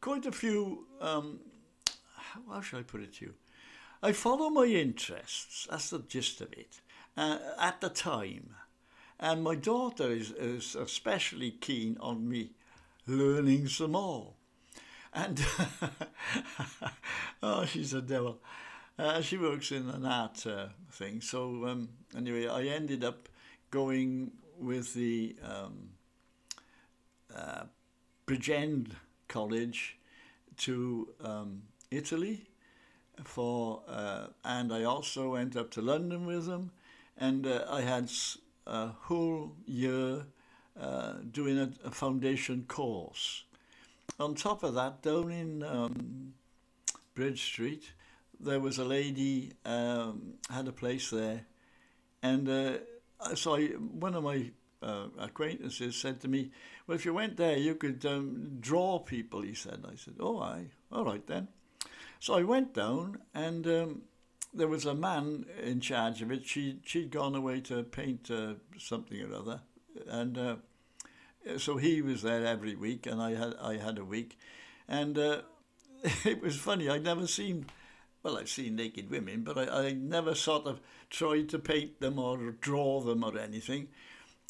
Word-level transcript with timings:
quite 0.00 0.26
a 0.26 0.32
few. 0.32 0.86
Um, 1.00 1.40
how 2.48 2.60
shall 2.60 2.80
I 2.80 2.82
put 2.82 3.02
it 3.02 3.14
to 3.14 3.26
you? 3.26 3.34
I 4.02 4.12
follow 4.12 4.48
my 4.50 4.64
interests. 4.64 5.66
That's 5.70 5.90
the 5.90 6.00
gist 6.00 6.40
of 6.40 6.52
it. 6.52 6.80
Uh, 7.16 7.38
at 7.58 7.80
the 7.80 7.88
time, 7.88 8.54
and 9.18 9.42
my 9.42 9.56
daughter 9.56 10.12
is, 10.12 10.30
is 10.30 10.76
especially 10.76 11.50
keen 11.50 11.96
on 12.00 12.28
me 12.28 12.50
learning 13.08 13.66
some 13.66 13.92
more. 13.92 14.34
And 15.12 15.44
oh, 17.42 17.64
she's 17.64 17.92
a 17.92 18.02
devil. 18.02 18.38
Uh, 18.96 19.20
she 19.20 19.36
works 19.36 19.72
in 19.72 19.88
an 19.90 20.06
art 20.06 20.46
uh, 20.46 20.66
thing. 20.92 21.20
So 21.20 21.66
um, 21.66 21.88
anyway, 22.16 22.46
I 22.46 22.64
ended 22.64 23.02
up 23.02 23.28
going 23.70 24.32
with 24.58 24.94
the 24.94 25.36
um, 25.42 25.90
uh, 27.34 27.64
Bridgend 28.26 28.92
College 29.28 29.98
to 30.58 31.08
um, 31.22 31.62
Italy 31.90 32.48
for, 33.24 33.82
uh, 33.88 34.26
and 34.44 34.72
I 34.72 34.84
also 34.84 35.32
went 35.32 35.56
up 35.56 35.70
to 35.72 35.82
London 35.82 36.26
with 36.26 36.46
them, 36.46 36.70
and 37.16 37.46
uh, 37.46 37.64
I 37.68 37.82
had 37.82 38.10
a 38.66 38.88
whole 38.88 39.56
year 39.66 40.24
uh, 40.80 41.14
doing 41.30 41.58
a, 41.58 41.70
a, 41.84 41.90
foundation 41.90 42.64
course. 42.68 43.44
On 44.20 44.34
top 44.34 44.62
of 44.62 44.74
that, 44.74 45.02
down 45.02 45.32
in 45.32 45.62
um, 45.64 46.34
Bridge 47.14 47.42
Street, 47.42 47.92
there 48.38 48.60
was 48.60 48.78
a 48.78 48.84
lady 48.84 49.52
um, 49.64 50.34
had 50.50 50.68
a 50.68 50.72
place 50.72 51.10
there, 51.10 51.46
and 52.22 52.48
uh, 52.48 53.34
so 53.34 53.56
I, 53.56 53.66
one 53.66 54.14
of 54.14 54.22
my 54.22 54.50
uh, 54.82 55.06
acquaintances 55.18 55.96
said 55.96 56.20
to 56.20 56.28
me, 56.28 56.50
"Well, 56.86 56.96
if 56.96 57.04
you 57.04 57.14
went 57.14 57.36
there, 57.36 57.56
you 57.56 57.74
could 57.74 58.04
um, 58.06 58.58
draw 58.60 58.98
people." 58.98 59.42
He 59.42 59.54
said. 59.54 59.84
I 59.90 59.96
said, 59.96 60.14
"Oh, 60.20 60.40
I 60.40 60.66
all 60.92 61.04
right 61.04 61.26
then." 61.26 61.48
So 62.20 62.34
I 62.34 62.42
went 62.42 62.74
down, 62.74 63.18
and 63.34 63.66
um, 63.66 64.02
there 64.52 64.68
was 64.68 64.84
a 64.84 64.94
man 64.94 65.46
in 65.62 65.80
charge 65.80 66.22
of 66.22 66.30
it. 66.30 66.46
She 66.46 66.80
she'd 66.84 67.10
gone 67.10 67.34
away 67.34 67.60
to 67.62 67.82
paint 67.82 68.30
uh, 68.30 68.54
something 68.78 69.20
or 69.20 69.34
other, 69.34 69.60
and 70.06 70.38
uh, 70.38 70.56
so 71.58 71.76
he 71.76 72.02
was 72.02 72.22
there 72.22 72.44
every 72.44 72.74
week, 72.74 73.06
and 73.06 73.22
I 73.22 73.34
had 73.34 73.54
I 73.60 73.76
had 73.76 73.98
a 73.98 74.04
week, 74.04 74.38
and 74.86 75.18
uh, 75.18 75.42
it 76.24 76.40
was 76.40 76.56
funny. 76.56 76.88
I'd 76.88 77.04
never 77.04 77.26
seen. 77.26 77.66
Well, 78.22 78.36
I've 78.36 78.48
seen 78.48 78.74
naked 78.74 79.10
women, 79.10 79.44
but 79.44 79.56
I, 79.56 79.86
I 79.86 79.92
never 79.92 80.34
sort 80.34 80.66
of 80.66 80.80
tried 81.08 81.48
to 81.50 81.58
paint 81.58 82.00
them 82.00 82.18
or 82.18 82.50
draw 82.50 83.00
them 83.00 83.22
or 83.22 83.38
anything. 83.38 83.88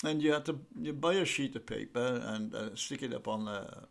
And 0.05 0.23
you 0.23 0.33
had 0.33 0.45
to 0.47 0.59
you 0.81 0.93
buy 0.93 1.15
a 1.15 1.25
sheet 1.25 1.57
of 1.57 1.67
paper 1.67 2.23
and 2.25 2.55
uh, 2.55 2.77
stick 2.77 3.03
it 3.03 3.13
up 3.13 3.27
on 3.27 3.49
a, 3.49 3.89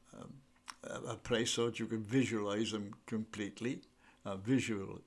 a, 0.83 1.11
a 1.11 1.16
place 1.16 1.52
so 1.52 1.66
that 1.66 1.80
you 1.80 1.86
could 1.86 2.05
visualize 2.05 2.72
them 2.72 2.94
completely, 3.05 3.81
uh, 4.25 4.38
visually 4.38 5.02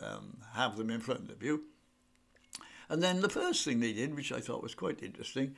um, 0.00 0.38
have 0.52 0.76
them 0.76 0.90
in 0.90 1.00
front 1.00 1.30
of 1.30 1.42
you. 1.42 1.64
And 2.88 3.02
then 3.02 3.20
the 3.20 3.28
first 3.28 3.64
thing 3.64 3.80
they 3.80 3.92
did, 3.92 4.14
which 4.14 4.30
I 4.30 4.40
thought 4.40 4.62
was 4.62 4.74
quite 4.74 5.02
interesting, 5.02 5.56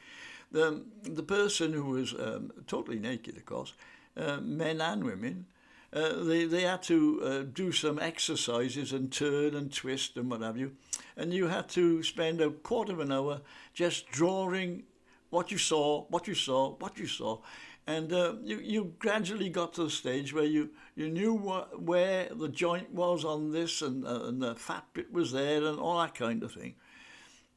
the, 0.51 0.85
the 1.03 1.23
person 1.23 1.73
who 1.73 1.85
was 1.85 2.15
um, 2.15 2.53
totally 2.67 2.99
naked, 2.99 3.37
of 3.37 3.45
course, 3.45 3.75
uh, 4.17 4.39
men 4.41 4.81
and 4.81 5.05
women, 5.05 5.47
uh, 5.93 6.25
they, 6.25 6.45
they 6.45 6.63
had 6.63 6.83
to 6.85 7.23
uh, 7.23 7.43
do 7.53 7.73
some 7.73 7.99
exercises 7.99 8.93
and 8.93 9.13
turn 9.13 9.55
and 9.55 9.73
twist 9.73 10.17
and 10.17 10.31
what 10.31 10.43
have 10.43 10.57
you. 10.57 10.73
And 11.17 11.33
you 11.33 11.47
had 11.47 11.69
to 11.71 12.03
spend 12.03 12.41
a 12.41 12.51
quarter 12.51 12.93
of 12.93 13.01
an 13.01 13.13
hour 13.13 13.41
just 13.73 14.09
drawing 14.09 14.85
what 15.31 15.51
you 15.51 15.59
saw, 15.59 16.05
what 16.09 16.27
you 16.27 16.35
saw, 16.35 16.75
what 16.77 16.99
you 16.99 17.07
saw. 17.07 17.39
And 17.87 18.13
uh, 18.13 18.35
you, 18.43 18.59
you 18.59 18.95
gradually 18.99 19.49
got 19.49 19.75
to 19.75 19.85
the 19.85 19.91
stage 19.91 20.35
where 20.35 20.45
you, 20.45 20.71
you 20.97 21.09
knew 21.09 21.35
what, 21.35 21.81
where 21.81 22.29
the 22.35 22.49
joint 22.49 22.93
was 22.93 23.25
on 23.25 23.53
this 23.53 23.81
and, 23.81 24.05
uh, 24.05 24.25
and 24.25 24.43
the 24.43 24.57
fat 24.57 24.85
bit 24.93 25.13
was 25.13 25.31
there 25.31 25.65
and 25.65 25.79
all 25.79 26.01
that 26.01 26.15
kind 26.15 26.43
of 26.43 26.53
thing. 26.53 26.75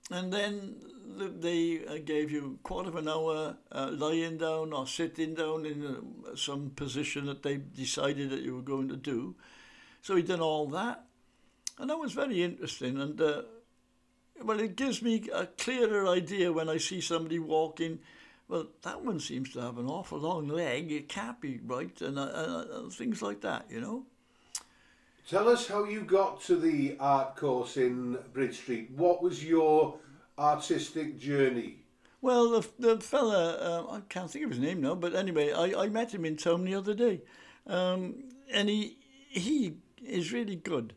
And 0.10 0.34
then 0.34 0.76
they 1.18 1.86
uh, 1.86 1.98
gave 2.04 2.32
you 2.32 2.58
a 2.60 2.68
quarter 2.68 2.90
of 2.90 2.96
an 2.96 3.08
hour 3.08 3.58
uh, 3.72 3.90
lying 3.92 4.38
down 4.38 4.74
or 4.74 4.88
sitting 4.88 5.36
down 5.36 5.66
in 5.66 5.86
uh, 5.86 6.36
some 6.36 6.72
position 6.76 7.26
that 7.28 7.44
they 7.44 7.58
decided 7.58 8.30
that 8.32 8.42
you 8.42 8.56
were 8.56 8.62
going 8.62 8.90
to 8.90 8.96
do. 8.96 9.36
So 10.02 10.16
he 10.16 10.24
did 10.24 10.40
all 10.40 10.68
that. 10.68 11.06
And 11.78 11.90
that 11.90 11.98
was 11.98 12.14
very 12.14 12.44
interesting. 12.44 13.00
And 13.00 13.20
uh, 13.20 13.44
well, 14.44 14.60
it 14.60 14.76
gives 14.76 15.02
me 15.02 15.30
a 15.34 15.46
clearer 15.46 16.08
idea 16.08 16.52
when 16.52 16.70
I 16.70 16.78
see 16.78 17.02
somebody 17.02 17.40
walking 17.40 18.00
well, 18.50 18.66
that 18.82 19.06
one 19.06 19.20
seems 19.20 19.54
to 19.54 19.62
have 19.62 19.78
an 19.78 19.86
awful 19.86 20.18
long 20.18 20.48
leg. 20.48 20.92
It 20.92 21.08
can't 21.08 21.40
be 21.40 21.60
right, 21.64 22.02
and 22.02 22.92
things 22.92 23.22
like 23.22 23.42
that, 23.42 23.68
you 23.70 23.80
know. 23.80 24.08
Tell 25.30 25.48
us 25.48 25.68
how 25.68 25.84
you 25.84 26.02
got 26.02 26.42
to 26.46 26.56
the 26.56 26.98
art 27.00 27.36
course 27.36 27.78
in 27.78 28.18
Bridge 28.34 28.58
Street. 28.58 28.90
What 28.96 29.22
was 29.22 29.46
your 29.46 30.00
artistic 30.40 31.20
journey? 31.20 31.84
Well, 32.20 32.50
the, 32.50 32.68
the 32.80 33.00
fella, 33.00 33.54
uh, 33.58 33.92
I 33.92 34.02
can't 34.10 34.32
think 34.32 34.46
of 34.46 34.50
his 34.50 34.60
name 34.60 34.82
now, 34.82 34.96
but 34.96 35.14
anyway, 35.14 35.54
I, 35.54 35.84
I 35.84 35.88
met 35.88 36.12
him 36.12 36.26
in 36.26 36.36
town 36.36 36.66
the 36.66 36.74
other 36.74 36.96
day. 36.96 37.22
Um, 37.68 38.24
and 38.52 38.70
he, 38.70 38.98
he 39.30 39.76
is 40.04 40.34
really 40.34 40.56
good. 40.56 40.96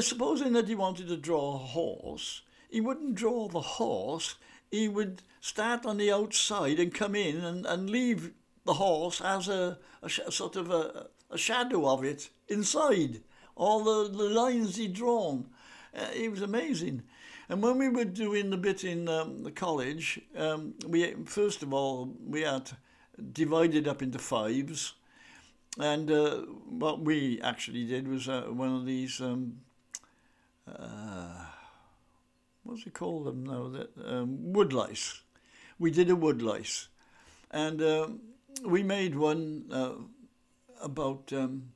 Supposing 0.00 0.54
that 0.54 0.68
he 0.68 0.74
wanted 0.74 1.08
to 1.08 1.18
draw 1.18 1.56
a 1.56 1.58
horse, 1.58 2.40
he 2.70 2.80
wouldn't 2.80 3.16
draw 3.16 3.48
the 3.48 3.60
horse, 3.60 4.36
he 4.70 4.88
would 4.88 5.20
start 5.42 5.84
on 5.84 5.98
the 5.98 6.10
outside 6.10 6.80
and 6.80 6.94
come 6.94 7.14
in 7.14 7.44
and, 7.44 7.66
and 7.66 7.90
leave 7.90 8.32
the 8.64 8.74
horse 8.74 9.20
as 9.20 9.48
a, 9.48 9.76
a 10.02 10.08
sort 10.08 10.56
of 10.56 10.70
a, 10.70 11.08
a 11.34 11.38
shadow 11.38 11.88
of 11.88 12.04
it 12.04 12.30
inside. 12.48 13.20
All 13.56 13.84
the, 13.84 14.10
the 14.10 14.30
lines 14.30 14.76
he'd 14.76 14.94
drawn. 14.94 15.46
Uh, 15.94 16.06
it 16.14 16.30
was 16.30 16.42
amazing. 16.42 17.02
And 17.48 17.62
when 17.62 17.78
we 17.78 17.88
were 17.88 18.04
doing 18.04 18.50
the 18.50 18.56
bit 18.56 18.84
in 18.84 19.08
um, 19.08 19.42
the 19.42 19.50
college, 19.50 20.20
um, 20.36 20.74
we 20.86 21.14
first 21.26 21.62
of 21.62 21.74
all 21.74 22.14
we 22.26 22.40
had 22.40 22.70
divided 23.32 23.86
up 23.86 24.02
into 24.02 24.18
fives, 24.18 24.94
and 25.78 26.10
uh, 26.10 26.36
what 26.68 27.00
we 27.00 27.40
actually 27.42 27.84
did 27.84 28.08
was 28.08 28.28
uh, 28.28 28.46
one 28.48 28.74
of 28.74 28.86
these 28.86 29.20
um, 29.20 29.60
uh, 30.66 31.44
what's 32.62 32.86
it 32.86 32.94
called 32.94 33.26
them 33.26 33.44
now? 33.44 33.68
That 33.68 33.90
um, 34.04 34.38
woodlice. 34.52 35.20
We 35.78 35.90
did 35.90 36.10
a 36.10 36.16
woodlice, 36.16 36.88
and 37.50 37.82
uh, 37.82 38.08
we 38.64 38.82
made 38.82 39.14
one 39.16 39.64
uh, 39.70 39.92
about 40.84 41.32
um, 41.32 41.70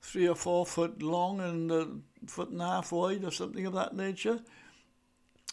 three 0.00 0.28
or 0.28 0.34
four 0.34 0.64
foot 0.64 1.02
long 1.02 1.40
and 1.40 1.70
a 1.70 1.88
foot 2.26 2.50
and 2.50 2.62
a 2.62 2.66
half 2.66 2.92
wide, 2.92 3.24
or 3.24 3.30
something 3.30 3.66
of 3.66 3.74
that 3.74 3.94
nature. 3.94 4.40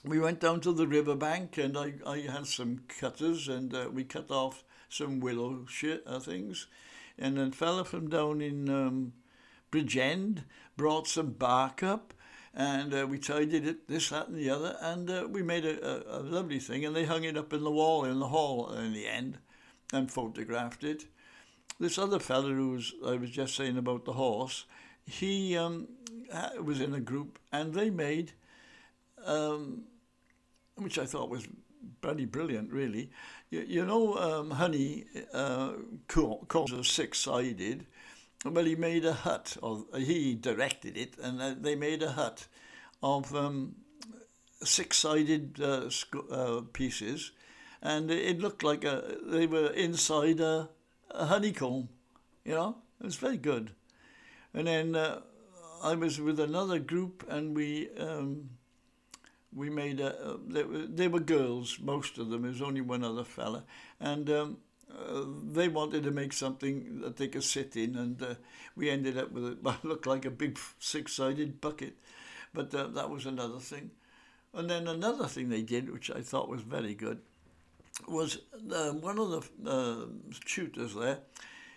We 0.05 0.19
went 0.19 0.39
down 0.39 0.59
to 0.61 0.73
the 0.73 0.87
riverbank, 0.87 1.57
and 1.57 1.77
I, 1.77 1.93
I 2.05 2.19
had 2.19 2.45
some 2.45 2.83
cutters, 2.87 3.47
and 3.47 3.73
uh, 3.73 3.89
we 3.91 4.03
cut 4.03 4.29
off 4.31 4.63
some 4.89 5.19
willow 5.19 5.65
shit 5.67 6.03
uh, 6.05 6.19
things, 6.19 6.67
and 7.17 7.39
a 7.39 7.51
fella 7.51 7.85
from 7.85 8.09
down 8.09 8.41
in 8.41 8.69
um, 8.69 9.13
Bridgend 9.71 10.43
brought 10.75 11.07
some 11.07 11.31
bark 11.31 11.81
up 11.83 12.13
and 12.53 12.93
uh, 12.93 13.07
we 13.09 13.17
tidied 13.17 13.65
it, 13.65 13.87
this, 13.87 14.09
that, 14.09 14.27
and 14.27 14.37
the 14.37 14.49
other, 14.49 14.77
and 14.79 15.09
uh, 15.09 15.27
we 15.29 15.41
made 15.41 15.65
a, 15.65 15.83
a, 15.83 16.19
a, 16.19 16.21
lovely 16.21 16.59
thing, 16.59 16.85
and 16.85 16.95
they 16.95 17.05
hung 17.05 17.23
it 17.23 17.35
up 17.35 17.51
in 17.51 17.63
the 17.63 17.71
wall 17.71 18.05
in 18.05 18.19
the 18.19 18.27
hall 18.27 18.71
in 18.73 18.93
the 18.93 19.07
end, 19.07 19.39
and 19.91 20.11
photographed 20.11 20.83
it. 20.83 21.05
This 21.79 21.97
other 21.97 22.19
fellow 22.19 22.53
who 22.53 22.69
was, 22.71 22.93
I 23.05 23.15
was 23.15 23.29
just 23.29 23.55
saying 23.55 23.77
about 23.77 24.05
the 24.05 24.13
horse, 24.13 24.65
he 25.05 25.57
um, 25.57 25.87
was 26.61 26.79
in 26.79 26.93
a 26.93 26.99
group, 26.99 27.39
and 27.51 27.73
they 27.73 27.89
made, 27.89 28.31
um, 29.25 29.83
which 30.75 30.97
I 30.97 31.05
thought 31.05 31.29
was 31.29 31.47
bloody 32.01 32.25
brilliant, 32.25 32.71
really. 32.71 33.09
You, 33.49 33.65
you 33.67 33.85
know, 33.85 34.15
um, 34.17 34.51
honey 34.51 35.05
uh, 35.33 35.73
calls 36.07 36.87
six-sided, 36.87 37.85
well, 38.45 38.65
he 38.65 38.75
made 38.75 39.05
a 39.05 39.13
hut, 39.13 39.57
or 39.61 39.85
he 39.97 40.35
directed 40.35 40.97
it, 40.97 41.17
and 41.21 41.41
uh, 41.41 41.55
they 41.59 41.75
made 41.75 42.03
a 42.03 42.11
hut 42.11 42.47
of 43.01 43.35
um, 43.35 43.75
six-sided 44.61 45.59
uh, 45.61 45.89
uh, 46.31 46.61
pieces, 46.71 47.31
and 47.81 48.09
it 48.11 48.39
looked 48.39 48.63
like 48.63 48.83
a, 48.85 49.17
they 49.25 49.47
were 49.47 49.67
inside 49.67 50.39
a, 50.39 50.69
a 51.11 51.25
honeycomb. 51.25 51.89
You 52.45 52.55
know, 52.55 52.77
it 52.99 53.05
was 53.05 53.15
very 53.15 53.37
good. 53.37 53.71
And 54.53 54.67
then 54.67 54.95
uh, 54.95 55.21
I 55.83 55.95
was 55.95 56.19
with 56.19 56.39
another 56.39 56.79
group, 56.79 57.25
and 57.29 57.55
we 57.55 57.89
um, 57.97 58.49
we 59.53 59.69
made 59.69 59.99
a. 59.99 60.37
They 60.47 60.63
were, 60.63 60.85
they 60.87 61.07
were 61.07 61.19
girls, 61.19 61.79
most 61.81 62.17
of 62.17 62.29
them. 62.29 62.43
There 62.43 62.51
was 62.51 62.61
only 62.61 62.81
one 62.81 63.03
other 63.03 63.23
fella, 63.23 63.63
and. 63.99 64.29
Um, 64.29 64.57
uh, 64.93 65.23
they 65.51 65.67
wanted 65.67 66.03
to 66.03 66.11
make 66.11 66.31
something 66.33 67.01
that 67.01 67.17
they 67.17 67.27
could 67.27 67.43
sit 67.43 67.75
in, 67.75 67.95
and 67.95 68.21
uh, 68.21 68.35
we 68.75 68.91
ended 68.91 69.17
up 69.17 69.31
with 69.31 69.59
what 69.61 69.83
looked 69.83 70.05
like 70.05 70.23
a 70.23 70.29
big 70.29 70.59
six-sided 70.77 71.59
bucket. 71.59 71.97
But 72.53 72.73
uh, 72.75 72.87
that 72.87 73.09
was 73.09 73.25
another 73.25 73.59
thing. 73.59 73.89
And 74.53 74.69
then 74.69 74.87
another 74.87 75.27
thing 75.27 75.49
they 75.49 75.63
did, 75.63 75.91
which 75.91 76.11
I 76.11 76.21
thought 76.21 76.47
was 76.47 76.61
very 76.61 76.93
good, 76.93 77.21
was 78.07 78.39
uh, 78.71 78.91
one 78.91 79.19
of 79.19 79.49
the 79.61 79.69
uh, 79.69 80.05
tutors 80.45 80.95
there. 80.95 81.19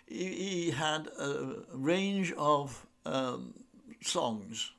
He, 0.07 0.25
he 0.25 0.71
had 0.71 1.07
a 1.19 1.63
range 1.73 2.33
of 2.37 2.85
um, 3.05 3.53
songs, 4.01 4.71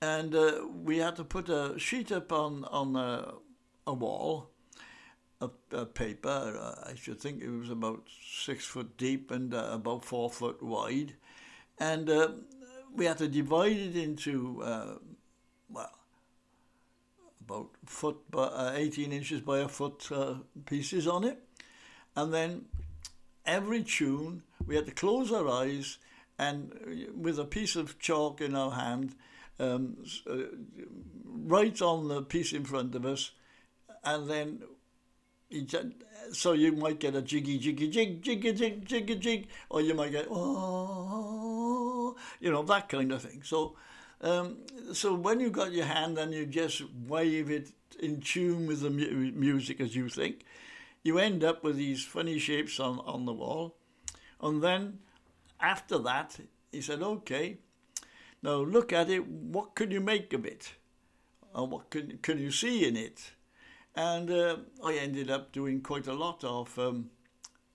and 0.00 0.34
uh, 0.34 0.66
we 0.84 0.98
had 0.98 1.16
to 1.16 1.24
put 1.24 1.48
a 1.48 1.78
sheet 1.78 2.12
up 2.12 2.32
on 2.32 2.64
on 2.64 2.96
a, 2.96 3.34
a 3.86 3.92
wall, 3.92 4.50
a, 5.40 5.50
a 5.72 5.86
paper. 5.86 6.28
Uh, 6.28 6.90
I 6.90 6.94
should 6.94 7.20
think 7.20 7.42
it 7.42 7.50
was 7.50 7.70
about 7.70 8.02
six 8.32 8.64
foot 8.64 8.96
deep 8.96 9.30
and 9.30 9.52
uh, 9.52 9.70
about 9.72 10.04
four 10.04 10.30
foot 10.30 10.62
wide, 10.62 11.14
and 11.78 12.08
uh, 12.08 12.28
we 12.94 13.06
had 13.06 13.18
to 13.18 13.28
divide 13.28 13.76
it 13.76 13.96
into 13.96 14.62
well 15.68 15.90
about 17.52 17.70
foot 17.84 18.16
by 18.30 18.44
uh, 18.44 18.72
18 18.74 19.12
inches 19.12 19.40
by 19.40 19.58
a 19.58 19.68
foot 19.68 20.08
uh, 20.10 20.34
pieces 20.66 21.06
on 21.06 21.24
it, 21.24 21.38
and 22.16 22.32
then 22.32 22.64
every 23.44 23.82
tune 23.82 24.42
we 24.66 24.76
had 24.76 24.86
to 24.86 24.92
close 24.92 25.32
our 25.32 25.48
eyes 25.48 25.98
and 26.38 26.72
uh, 26.72 27.12
with 27.14 27.38
a 27.38 27.44
piece 27.44 27.76
of 27.76 27.98
chalk 27.98 28.40
in 28.40 28.54
our 28.54 28.70
hand, 28.70 29.14
um, 29.58 29.96
uh, 30.28 30.36
write 31.24 31.82
on 31.82 32.08
the 32.08 32.22
piece 32.22 32.52
in 32.52 32.64
front 32.64 32.94
of 32.94 33.04
us, 33.04 33.32
and 34.04 34.28
then 34.28 34.62
so 36.32 36.52
you 36.52 36.72
might 36.72 36.98
get 36.98 37.14
a 37.14 37.20
jiggy 37.20 37.58
jiggy 37.58 37.88
jig 37.88 38.22
jiggy 38.22 38.52
jig 38.52 38.86
jiggy 38.86 39.16
jig, 39.16 39.48
or 39.68 39.82
you 39.82 39.92
might 39.94 40.12
get 40.12 40.26
oh, 40.30 42.16
you 42.40 42.50
know 42.50 42.62
that 42.62 42.88
kind 42.88 43.12
of 43.12 43.20
thing. 43.20 43.42
So 43.44 43.76
um, 44.22 44.58
so 44.92 45.14
when 45.14 45.40
you 45.40 45.50
got 45.50 45.72
your 45.72 45.86
hand 45.86 46.18
and 46.18 46.32
you 46.32 46.46
just 46.46 46.82
wave 47.08 47.50
it 47.50 47.70
in 48.00 48.20
tune 48.20 48.66
with 48.66 48.80
the 48.80 48.90
mu- 48.90 49.32
music 49.32 49.80
as 49.80 49.96
you 49.96 50.08
think, 50.08 50.44
you 51.02 51.18
end 51.18 51.42
up 51.42 51.64
with 51.64 51.76
these 51.76 52.04
funny 52.04 52.38
shapes 52.38 52.78
on, 52.78 53.00
on 53.00 53.24
the 53.24 53.32
wall. 53.32 53.76
And 54.40 54.62
then 54.62 55.00
after 55.60 55.98
that, 55.98 56.38
he 56.70 56.80
said, 56.80 57.02
okay, 57.02 57.58
now 58.42 58.56
look 58.56 58.92
at 58.92 59.10
it. 59.10 59.26
What 59.26 59.74
can 59.74 59.90
you 59.90 60.00
make 60.00 60.32
of 60.32 60.44
it? 60.46 60.74
And 61.54 61.70
what 61.70 61.90
can, 61.90 62.18
can 62.22 62.38
you 62.38 62.50
see 62.50 62.86
in 62.86 62.96
it? 62.96 63.32
And 63.94 64.30
uh, 64.30 64.56
I 64.84 64.94
ended 64.94 65.30
up 65.30 65.52
doing 65.52 65.80
quite 65.80 66.06
a 66.06 66.14
lot 66.14 66.42
of 66.44 66.78
um, 66.78 67.10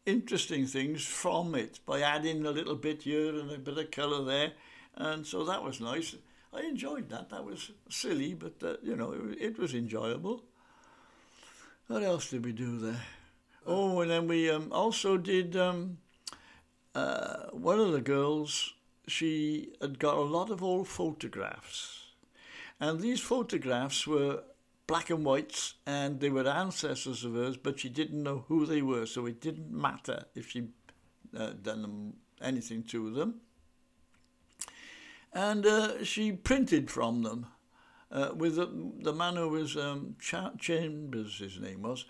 interesting 0.05 0.65
things 0.65 1.05
from 1.05 1.53
it 1.53 1.79
by 1.85 2.01
adding 2.01 2.45
a 2.45 2.51
little 2.51 2.75
bit 2.75 3.03
here 3.03 3.38
and 3.38 3.51
a 3.51 3.57
bit 3.57 3.77
of 3.77 3.91
colour 3.91 4.23
there. 4.23 4.53
And 4.95 5.27
so 5.27 5.44
that 5.44 5.63
was 5.63 5.79
nice. 5.79 6.15
I 6.57 6.62
enjoyed 6.62 7.09
that. 7.09 7.30
That 7.30 7.45
was 7.45 7.71
silly, 7.89 8.33
but 8.33 8.56
uh, 8.63 8.77
you 8.81 8.95
know, 8.95 9.12
it, 9.12 9.42
it, 9.42 9.59
was 9.59 9.74
enjoyable. 9.74 10.44
What 11.88 12.04
else 12.04 12.30
did 12.30 12.44
we 12.44 12.51
do 12.51 12.80
there? 12.80 13.01
Oh, 13.65 14.01
and 14.01 14.09
then 14.09 14.27
we 14.27 14.50
um, 14.50 14.71
also 14.71 15.18
did 15.18 15.56
um, 15.56 16.00
uh, 16.95 17.48
one 17.51 17.80
of 17.80 17.92
the 17.92 18.01
girls. 18.01 18.74
She 19.07 19.74
had 19.81 20.00
got 20.00 20.18
a 20.18 20.21
lot 20.21 20.50
of 20.50 20.63
old 20.63 20.88
photographs, 20.88 22.07
and 22.80 23.00
these 23.00 23.21
photographs 23.21 24.07
were 24.07 24.44
black 24.88 25.09
and 25.09 25.24
whites, 25.24 25.75
and 25.86 26.19
they 26.19 26.30
were 26.30 26.48
ancestors 26.48 27.24
of 27.24 27.36
hers, 27.36 27.57
but 27.57 27.80
she 27.80 27.89
didn't 27.89 28.24
know 28.24 28.45
who 28.48 28.65
they 28.65 28.81
were, 28.81 29.06
so 29.06 29.25
it 29.27 29.39
didn't 29.42 29.71
matter 29.71 30.25
if 30.33 30.50
she 30.50 30.69
uh, 31.38 31.51
done 31.62 31.83
them, 31.83 32.13
anything 32.42 32.83
to 32.83 33.12
them 33.12 33.42
and 35.38 35.68
uh, 35.68 36.04
she 36.04 36.31
printed 36.31 36.89
from 36.89 37.22
them 37.22 37.45
uh, 38.12 38.31
with 38.36 38.56
the, 38.56 38.68
the 39.01 39.13
man 39.13 39.36
who 39.36 39.48
was 39.48 39.78
um, 39.78 40.16
Chambers, 40.19 41.38
his 41.38 41.60
name 41.60 41.84
was, 41.84 42.06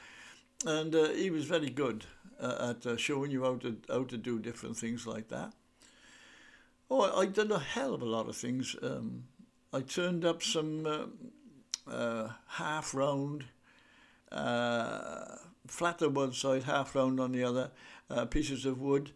and 0.66 0.96
uh, 0.96 1.10
he 1.10 1.30
was 1.30 1.44
very 1.44 1.70
good 1.70 2.06
uh, 2.40 2.70
at 2.70 2.86
uh, 2.86 2.96
showing 2.96 3.30
you 3.30 3.44
how 3.44 3.56
to 3.56 3.76
how 3.90 4.04
to 4.06 4.18
do 4.18 4.40
different 4.40 4.78
things 4.78 5.06
like 5.06 5.28
that. 5.28 5.52
Oh, 6.90 7.20
I 7.20 7.26
did 7.26 7.52
a 7.52 7.60
hell 7.60 7.94
of 7.94 8.02
a 8.02 8.06
lot 8.06 8.30
of 8.30 8.38
things. 8.38 8.78
Um, 8.82 9.26
I 9.74 9.82
turned 9.82 10.24
up 10.24 10.42
some 10.42 11.12
uh, 11.86 12.30
half 12.48 12.96
round, 12.96 13.44
flat 14.32 16.02
on 16.02 16.14
one 16.14 16.32
side, 16.32 16.64
half 16.64 16.96
round 16.96 17.20
on 17.20 17.34
the 17.34 17.44
other, 17.44 17.72
pieces 18.30 18.66
of 18.66 18.80
wood 18.80 19.12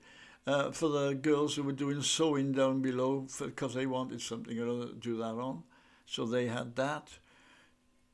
uh, 0.48 0.72
for 0.72 0.90
the 0.90 1.14
girls 1.14 1.56
who 1.56 1.64
were 1.64 1.72
doing 1.72 2.02
sewing 2.02 2.52
down 2.52 2.82
below 2.82 3.28
because 3.40 3.74
they 3.74 3.86
wanted 3.86 4.22
something 4.22 4.58
or 4.60 4.68
other 4.68 4.88
to 4.88 4.96
do 4.96 5.18
that 5.18 5.36
on. 5.36 5.64
So 6.06 6.26
they 6.26 6.48
had 6.48 6.76
that. 6.76 7.10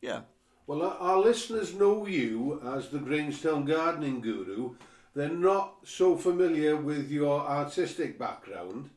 Yeah. 0.02 0.22
Well, 0.68 0.84
our 0.84 1.20
listeners 1.20 1.74
know 1.74 2.06
you 2.06 2.62
as 2.76 2.90
the 2.90 3.00
Grangetown 3.00 3.66
gardening 3.66 4.20
guru. 4.20 4.76
They're 5.16 5.30
not 5.30 5.78
so 5.84 6.18
familiar 6.18 6.76
with 6.76 7.10
your 7.10 7.40
artistic 7.40 8.20
background, 8.20 8.90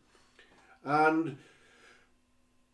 and 0.84 1.38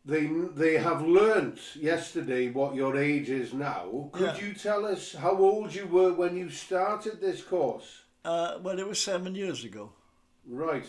they 0.04 0.26
they 0.26 0.78
have 0.78 1.02
learnt 1.02 1.60
yesterday 1.76 2.50
what 2.50 2.74
your 2.74 2.96
age 2.96 3.28
is 3.28 3.52
now. 3.52 4.08
Could 4.12 4.36
yeah. 4.36 4.46
you 4.46 4.54
tell 4.54 4.86
us 4.86 5.14
how 5.14 5.36
old 5.36 5.74
you 5.74 5.86
were 5.86 6.12
when 6.12 6.36
you 6.36 6.48
started 6.48 7.20
this 7.20 7.42
course? 7.42 8.02
Uh, 8.24 8.58
well, 8.62 8.78
it 8.78 8.88
was 8.88 8.98
seven 8.98 9.34
years 9.34 9.62
ago. 9.62 9.92
Right. 10.48 10.86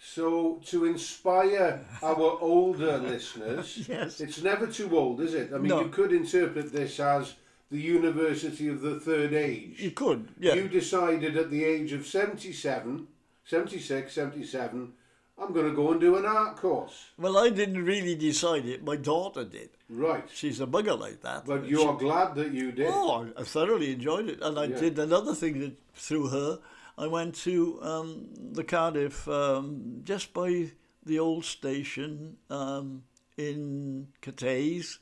So 0.00 0.60
to 0.66 0.84
inspire 0.84 1.84
our 2.02 2.38
older 2.40 2.98
listeners, 3.12 3.88
yes. 3.88 4.20
it's 4.20 4.42
never 4.42 4.66
too 4.66 4.96
old, 4.96 5.20
is 5.20 5.34
it? 5.34 5.52
I 5.52 5.58
mean, 5.58 5.68
no. 5.68 5.82
you 5.82 5.88
could 5.88 6.12
interpret 6.12 6.72
this 6.72 7.00
as 7.00 7.34
the 7.70 7.80
university 7.80 8.68
of 8.68 8.80
the 8.80 9.00
third 9.00 9.34
age. 9.34 9.80
You 9.80 9.90
could, 9.90 10.28
yeah. 10.38 10.54
You 10.54 10.68
decided 10.68 11.36
at 11.36 11.50
the 11.50 11.64
age 11.64 11.92
of 11.92 12.06
77, 12.06 13.08
76, 13.44 14.12
77, 14.12 14.92
I'm 15.40 15.52
going 15.52 15.68
to 15.68 15.74
go 15.74 15.92
and 15.92 16.00
do 16.00 16.16
an 16.16 16.24
art 16.24 16.56
course. 16.56 17.06
Well, 17.16 17.38
I 17.38 17.50
didn't 17.50 17.84
really 17.84 18.14
decide 18.14 18.66
it. 18.66 18.84
My 18.84 18.96
daughter 18.96 19.44
did. 19.44 19.70
Right. 19.88 20.28
She's 20.32 20.60
a 20.60 20.66
bugger 20.66 20.98
like 20.98 21.22
that. 21.22 21.46
But 21.46 21.68
you're 21.68 21.96
she, 21.98 22.04
glad 22.04 22.34
that 22.34 22.52
you 22.52 22.72
did. 22.72 22.88
Oh, 22.90 23.28
I 23.36 23.42
thoroughly 23.44 23.92
enjoyed 23.92 24.28
it. 24.28 24.40
And 24.42 24.58
I 24.58 24.64
yeah. 24.64 24.80
did 24.80 24.98
another 24.98 25.34
thing 25.34 25.60
that, 25.60 25.76
through 25.94 26.28
her 26.28 26.58
I 26.98 27.06
went 27.06 27.36
to 27.36 27.78
um, 27.80 28.26
the 28.52 28.64
Cardiff 28.64 29.28
um, 29.28 30.00
just 30.02 30.34
by 30.34 30.72
the 31.06 31.20
old 31.20 31.44
station 31.44 32.38
um, 32.50 33.04
in 33.36 34.08
Cathays. 34.20 34.98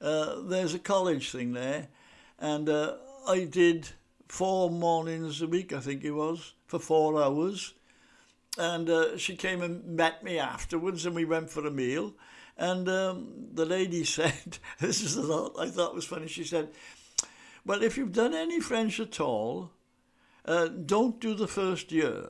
Uh, 0.00 0.42
there's 0.42 0.74
a 0.74 0.78
college 0.78 1.32
thing 1.32 1.52
there, 1.52 1.88
and 2.38 2.68
uh, 2.68 2.94
I 3.26 3.44
did 3.44 3.88
four 4.28 4.70
mornings 4.70 5.42
a 5.42 5.48
week, 5.48 5.72
I 5.72 5.80
think 5.80 6.04
it 6.04 6.12
was, 6.12 6.52
for 6.66 6.78
four 6.78 7.20
hours. 7.20 7.74
And 8.56 8.88
uh, 8.88 9.16
she 9.16 9.34
came 9.34 9.60
and 9.60 9.84
met 9.84 10.22
me 10.22 10.38
afterwards, 10.38 11.04
and 11.04 11.16
we 11.16 11.24
went 11.24 11.50
for 11.50 11.66
a 11.66 11.70
meal. 11.70 12.14
And 12.56 12.88
um, 12.88 13.48
the 13.52 13.66
lady 13.66 14.04
said, 14.18 14.58
"This 14.78 15.02
is 15.02 15.16
a 15.16 15.22
lot 15.22 15.54
I 15.58 15.68
thought 15.68 15.96
was 15.96 16.04
funny." 16.04 16.28
She 16.28 16.44
said, 16.44 16.68
"Well, 17.66 17.82
if 17.82 17.98
you've 17.98 18.12
done 18.12 18.34
any 18.34 18.60
French 18.60 19.00
at 19.00 19.18
all." 19.18 19.72
Uh, 20.44 20.68
don't 20.68 21.20
do 21.20 21.34
the 21.34 21.48
first 21.48 21.90
year. 21.90 22.28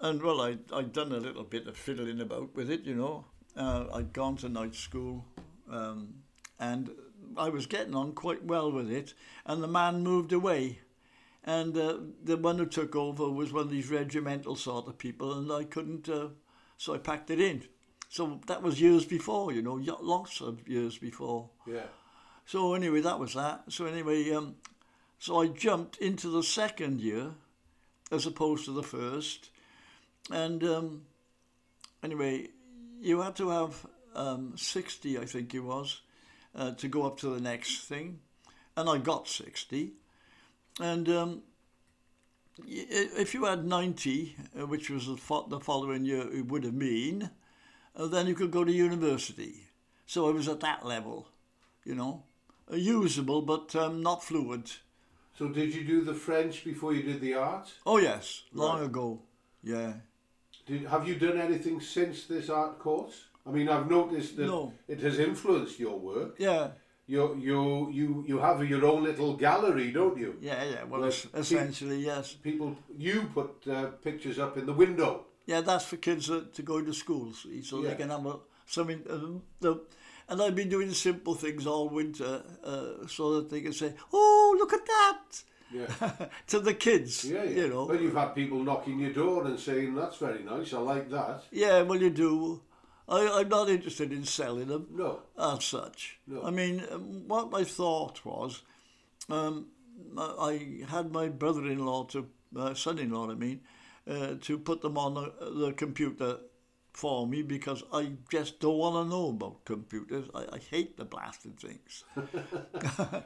And 0.00 0.22
well, 0.22 0.40
I, 0.40 0.58
I'd 0.72 0.92
done 0.92 1.12
a 1.12 1.18
little 1.18 1.44
bit 1.44 1.66
of 1.66 1.76
fiddling 1.76 2.20
about 2.20 2.54
with 2.54 2.70
it, 2.70 2.82
you 2.82 2.94
know. 2.94 3.26
Uh, 3.56 3.86
I'd 3.92 4.12
gone 4.12 4.36
to 4.36 4.48
night 4.48 4.74
school 4.74 5.26
um, 5.70 6.14
and 6.58 6.90
I 7.36 7.48
was 7.48 7.66
getting 7.66 7.94
on 7.94 8.12
quite 8.12 8.44
well 8.44 8.70
with 8.70 8.90
it. 8.90 9.14
And 9.44 9.62
the 9.62 9.68
man 9.68 10.02
moved 10.02 10.32
away. 10.32 10.80
And 11.44 11.76
uh, 11.76 11.96
the 12.22 12.36
one 12.36 12.58
who 12.58 12.66
took 12.66 12.94
over 12.94 13.28
was 13.28 13.52
one 13.52 13.64
of 13.64 13.70
these 13.70 13.90
regimental 13.90 14.56
sort 14.56 14.86
of 14.88 14.98
people, 14.98 15.38
and 15.38 15.50
I 15.50 15.64
couldn't, 15.64 16.06
uh, 16.06 16.28
so 16.76 16.94
I 16.94 16.98
packed 16.98 17.30
it 17.30 17.40
in. 17.40 17.64
So 18.10 18.40
that 18.46 18.62
was 18.62 18.80
years 18.80 19.06
before, 19.06 19.50
you 19.52 19.62
know, 19.62 19.80
lots 20.02 20.42
of 20.42 20.68
years 20.68 20.98
before. 20.98 21.48
Yeah. 21.66 21.86
So 22.44 22.74
anyway, 22.74 23.00
that 23.00 23.18
was 23.18 23.34
that. 23.34 23.62
So 23.68 23.86
anyway, 23.86 24.30
um, 24.32 24.56
so 25.20 25.42
I 25.42 25.48
jumped 25.48 25.98
into 25.98 26.30
the 26.30 26.42
second 26.42 27.02
year 27.02 27.32
as 28.10 28.24
opposed 28.24 28.64
to 28.64 28.72
the 28.72 28.82
first. 28.82 29.50
And 30.32 30.64
um, 30.64 31.02
anyway, 32.02 32.48
you 33.02 33.20
had 33.20 33.36
to 33.36 33.50
have 33.50 33.86
um, 34.16 34.54
60, 34.56 35.18
I 35.18 35.26
think 35.26 35.54
it 35.54 35.60
was, 35.60 36.00
uh, 36.54 36.72
to 36.72 36.88
go 36.88 37.04
up 37.04 37.18
to 37.18 37.34
the 37.34 37.40
next 37.40 37.84
thing. 37.84 38.20
And 38.78 38.88
I 38.88 38.96
got 38.96 39.28
60. 39.28 39.92
And 40.80 41.06
um, 41.10 41.42
if 42.66 43.34
you 43.34 43.44
had 43.44 43.66
90, 43.66 44.36
uh, 44.58 44.66
which 44.66 44.88
was 44.88 45.06
the, 45.06 45.16
following 45.16 46.06
year 46.06 46.26
it 46.32 46.46
would 46.46 46.64
have 46.64 46.78
been, 46.78 47.28
uh, 47.94 48.06
then 48.06 48.26
you 48.26 48.34
could 48.34 48.50
go 48.50 48.64
to 48.64 48.72
university. 48.72 49.66
So 50.06 50.26
I 50.30 50.32
was 50.32 50.48
at 50.48 50.60
that 50.60 50.86
level, 50.86 51.28
you 51.84 51.94
know, 51.94 52.22
usable 52.72 53.42
but 53.42 53.76
um, 53.76 54.02
not 54.02 54.24
fluent. 54.24 54.80
So 55.40 55.48
did 55.48 55.74
you 55.74 55.84
do 55.84 56.02
the 56.04 56.12
French 56.12 56.64
before 56.66 56.92
you 56.92 57.02
did 57.02 57.22
the 57.22 57.32
art? 57.32 57.72
Oh 57.86 57.96
yes, 57.96 58.42
long 58.52 58.80
right. 58.80 58.90
ago. 58.90 59.22
Yeah. 59.62 59.94
Did, 60.66 60.84
have 60.84 61.08
you 61.08 61.14
done 61.14 61.40
anything 61.40 61.80
since 61.80 62.26
this 62.26 62.50
art 62.50 62.78
course? 62.78 63.14
I 63.46 63.50
mean, 63.50 63.70
I've 63.70 63.88
noticed 63.88 64.36
that 64.36 64.48
no. 64.48 64.74
it 64.86 65.00
has 65.00 65.18
influenced 65.18 65.80
your 65.80 65.98
work. 65.98 66.34
Yeah. 66.38 66.72
you 67.06 67.22
you 67.46 67.88
you 67.90 68.24
you 68.28 68.38
have 68.38 68.62
your 68.68 68.84
own 68.84 69.02
little 69.02 69.32
gallery, 69.46 69.90
don't 69.92 70.18
you? 70.18 70.34
Yeah, 70.42 70.62
yeah. 70.74 70.84
Well, 70.84 71.04
es- 71.06 71.28
essentially, 71.32 72.00
yes. 72.04 72.34
People, 72.34 72.76
you 72.98 73.16
put 73.32 73.66
uh, 73.66 73.86
pictures 74.08 74.38
up 74.38 74.58
in 74.58 74.66
the 74.66 74.76
window. 74.84 75.24
Yeah, 75.46 75.62
that's 75.62 75.86
for 75.86 75.96
kids 75.96 76.28
uh, 76.30 76.42
to 76.52 76.62
go 76.62 76.82
to 76.82 76.92
school, 76.92 77.32
see, 77.32 77.62
so 77.62 77.76
Yeah. 77.76 77.88
they 77.88 77.96
can 78.02 78.10
have 78.10 78.26
a, 78.26 78.36
something. 78.66 79.00
The, 79.60 79.80
and 80.30 80.40
I've 80.40 80.54
been 80.56 80.68
doing 80.70 80.92
simple 80.92 81.34
things 81.34 81.66
all 81.66 81.88
winter, 81.88 82.42
uh, 82.64 83.06
so 83.06 83.34
that 83.36 83.50
they 83.50 83.60
can 83.60 83.72
say, 83.72 83.92
"Oh, 84.12 84.56
look 84.58 84.72
at 84.72 84.86
that!" 84.86 85.42
Yeah. 85.72 86.26
to 86.48 86.58
the 86.60 86.74
kids. 86.74 87.24
Yeah, 87.24 87.44
yeah. 87.44 87.50
You 87.62 87.68
know. 87.68 87.86
But 87.86 88.00
you've 88.00 88.14
had 88.16 88.34
people 88.34 88.62
knocking 88.64 88.98
your 88.98 89.12
door 89.12 89.46
and 89.46 89.58
saying, 89.58 89.94
that's 89.94 90.16
very 90.16 90.42
nice, 90.42 90.72
I 90.74 90.78
like 90.78 91.10
that. 91.10 91.44
Yeah, 91.52 91.82
well, 91.82 92.00
you 92.02 92.10
do. 92.10 92.62
I, 93.08 93.38
I'm 93.40 93.48
not 93.48 93.68
interested 93.68 94.12
in 94.12 94.24
selling 94.24 94.66
them 94.66 94.88
No. 94.92 95.20
as 95.38 95.64
such. 95.64 96.18
No. 96.26 96.42
I 96.42 96.50
mean, 96.50 96.82
um, 96.90 97.28
what 97.28 97.50
my 97.52 97.62
thought 97.62 98.24
was, 98.24 98.62
um, 99.28 99.66
I 100.18 100.78
had 100.88 101.12
my 101.12 101.28
brother-in-law 101.28 102.04
to, 102.06 102.26
uh, 102.56 102.74
son-in-law, 102.74 103.30
I 103.30 103.34
mean, 103.34 103.60
uh, 104.08 104.34
to 104.40 104.58
put 104.58 104.80
them 104.80 104.98
on 104.98 105.14
the, 105.14 105.32
the 105.66 105.72
computer 105.72 106.38
for 106.92 107.26
me 107.26 107.42
because 107.42 107.82
I 107.92 108.12
just 108.30 108.60
don't 108.60 108.76
want 108.76 109.06
to 109.06 109.10
know 109.10 109.28
about 109.30 109.64
computers. 109.64 110.28
I, 110.34 110.46
I 110.52 110.58
hate 110.58 110.96
the 110.96 111.04
blasted 111.04 111.58
things. 111.58 112.04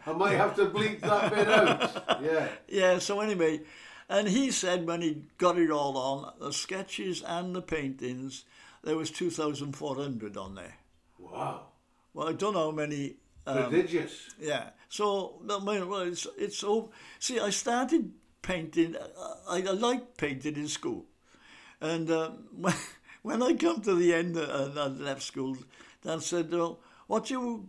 I 0.07 0.13
might 0.13 0.37
have 0.37 0.55
to 0.57 0.67
bleep 0.67 1.01
that 1.01 1.35
bit 1.35 1.49
out. 1.49 2.23
Yeah. 2.23 2.49
Yeah, 2.69 2.99
so 2.99 3.21
anyway, 3.21 3.61
and 4.09 4.29
he 4.29 4.51
said 4.51 4.87
when 4.87 5.03
he 5.03 5.23
got 5.39 5.59
it 5.59 5.71
all 5.71 5.97
on, 5.97 6.33
the 6.39 6.53
sketches 6.53 7.23
and 7.27 7.55
the 7.55 7.63
paintings, 7.63 8.45
there 8.83 8.97
was 8.97 9.11
2,400 9.11 10.37
on 10.37 10.55
there. 10.55 10.77
Wow. 11.19 11.69
Well, 12.13 12.29
I 12.29 12.33
don't 12.33 12.55
know 12.55 12.71
how 12.71 12.77
many. 12.77 13.17
Um, 13.47 13.65
Prodigious. 13.65 14.35
yeah. 14.41 14.71
So, 14.89 15.41
well, 15.43 16.01
it's, 16.01 16.27
it's. 16.39 16.65
See, 17.19 17.41
I 17.41 17.51
started 17.51 18.13
painting. 18.43 18.95
I, 19.49 19.59
I 19.59 19.73
liked 19.73 20.17
painting 20.17 20.57
in 20.57 20.69
school. 20.69 21.07
And 21.81 22.11
um, 22.11 22.45
when, 23.25 23.43
I 23.43 23.55
come 23.55 23.81
to 23.81 23.95
the 23.95 24.13
end 24.13 24.37
and 24.37 24.79
I 24.79 24.87
left 24.87 25.23
school, 25.23 25.57
Dad 26.03 26.23
said, 26.23 26.51
well, 26.53 26.79
what 27.07 27.31
you 27.31 27.67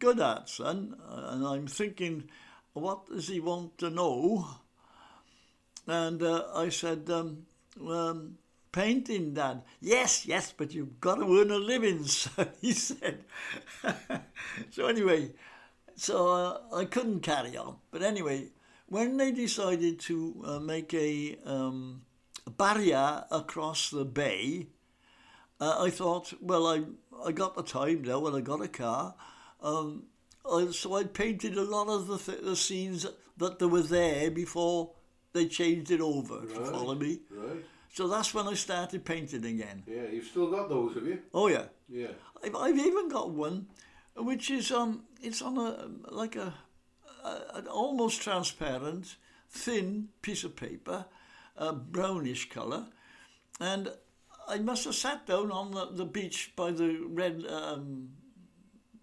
good 0.00 0.18
at, 0.18 0.48
son? 0.48 0.96
And 1.08 1.46
I'm 1.46 1.68
thinking, 1.68 2.24
what 2.72 3.08
does 3.08 3.28
he 3.28 3.38
want 3.38 3.78
to 3.78 3.90
know? 3.90 4.48
And 5.86 6.20
uh, 6.20 6.46
I 6.52 6.68
said, 6.70 7.08
um, 7.10 7.46
um, 7.80 8.38
painting, 8.72 9.34
Dad. 9.34 9.62
Yes, 9.80 10.26
yes, 10.26 10.52
but 10.56 10.74
you've 10.74 11.00
got 11.00 11.16
to 11.16 11.40
earn 11.40 11.52
a 11.52 11.58
living, 11.58 12.02
son, 12.04 12.48
he 12.60 12.72
said. 12.72 13.24
so 14.70 14.86
anyway, 14.86 15.30
so 15.94 16.28
uh, 16.28 16.60
I 16.74 16.86
couldn't 16.86 17.20
carry 17.20 17.56
on. 17.56 17.76
But 17.92 18.02
anyway, 18.02 18.48
when 18.88 19.16
they 19.16 19.30
decided 19.30 20.00
to 20.00 20.42
uh, 20.44 20.58
make 20.58 20.92
a 20.92 21.36
um, 21.46 22.02
barrier 22.56 23.24
across 23.30 23.90
the 23.90 24.04
bay, 24.04 24.66
uh, 25.60 25.76
I 25.80 25.90
thought, 25.90 26.32
well, 26.40 26.66
I 26.66 26.82
I 27.24 27.32
got 27.32 27.54
the 27.56 27.62
time 27.62 28.02
now 28.02 28.26
and 28.26 28.36
I 28.36 28.40
got 28.40 28.62
a 28.62 28.68
car. 28.68 29.14
Um, 29.60 30.04
I, 30.50 30.68
so 30.70 30.94
I 30.94 31.04
painted 31.04 31.56
a 31.56 31.62
lot 31.64 31.88
of 31.88 32.06
the, 32.06 32.16
th- 32.18 32.44
the 32.44 32.54
scenes 32.56 33.06
that 33.38 33.58
they 33.58 33.66
were 33.66 33.82
there 33.82 34.30
before 34.30 34.92
they 35.32 35.46
changed 35.46 35.90
it 35.90 36.00
over, 36.00 36.40
Right. 36.40 36.66
follow 36.68 36.94
me. 36.94 37.20
Right. 37.30 37.64
So 37.92 38.06
that's 38.06 38.32
when 38.32 38.46
I 38.46 38.54
started 38.54 39.04
painting 39.04 39.44
again. 39.44 39.82
Yeah, 39.86 40.04
you've 40.12 40.26
still 40.26 40.50
got 40.50 40.68
those, 40.68 40.94
have 40.94 41.06
you? 41.06 41.18
Oh 41.34 41.48
yeah, 41.48 41.64
Yeah. 41.88 42.12
I've, 42.44 42.54
I've 42.54 42.78
even 42.78 43.08
got 43.08 43.30
one, 43.30 43.66
which 44.16 44.50
is 44.50 44.70
um, 44.70 45.02
it's 45.20 45.42
on 45.42 45.58
a 45.58 45.88
like 46.14 46.36
a, 46.36 46.54
a 47.24 47.30
an 47.54 47.66
almost 47.66 48.22
transparent, 48.22 49.16
thin 49.50 50.08
piece 50.22 50.44
of 50.44 50.54
paper, 50.54 51.06
a 51.56 51.72
brownish 51.72 52.48
colour, 52.50 52.86
and 53.60 53.90
I 54.48 54.58
must 54.58 54.84
have 54.84 54.94
sat 54.94 55.26
down 55.26 55.50
on 55.52 55.70
the, 55.72 55.86
the 55.92 56.04
beach 56.06 56.52
by 56.56 56.70
the 56.70 56.90
red 57.08 57.44
um, 57.48 58.08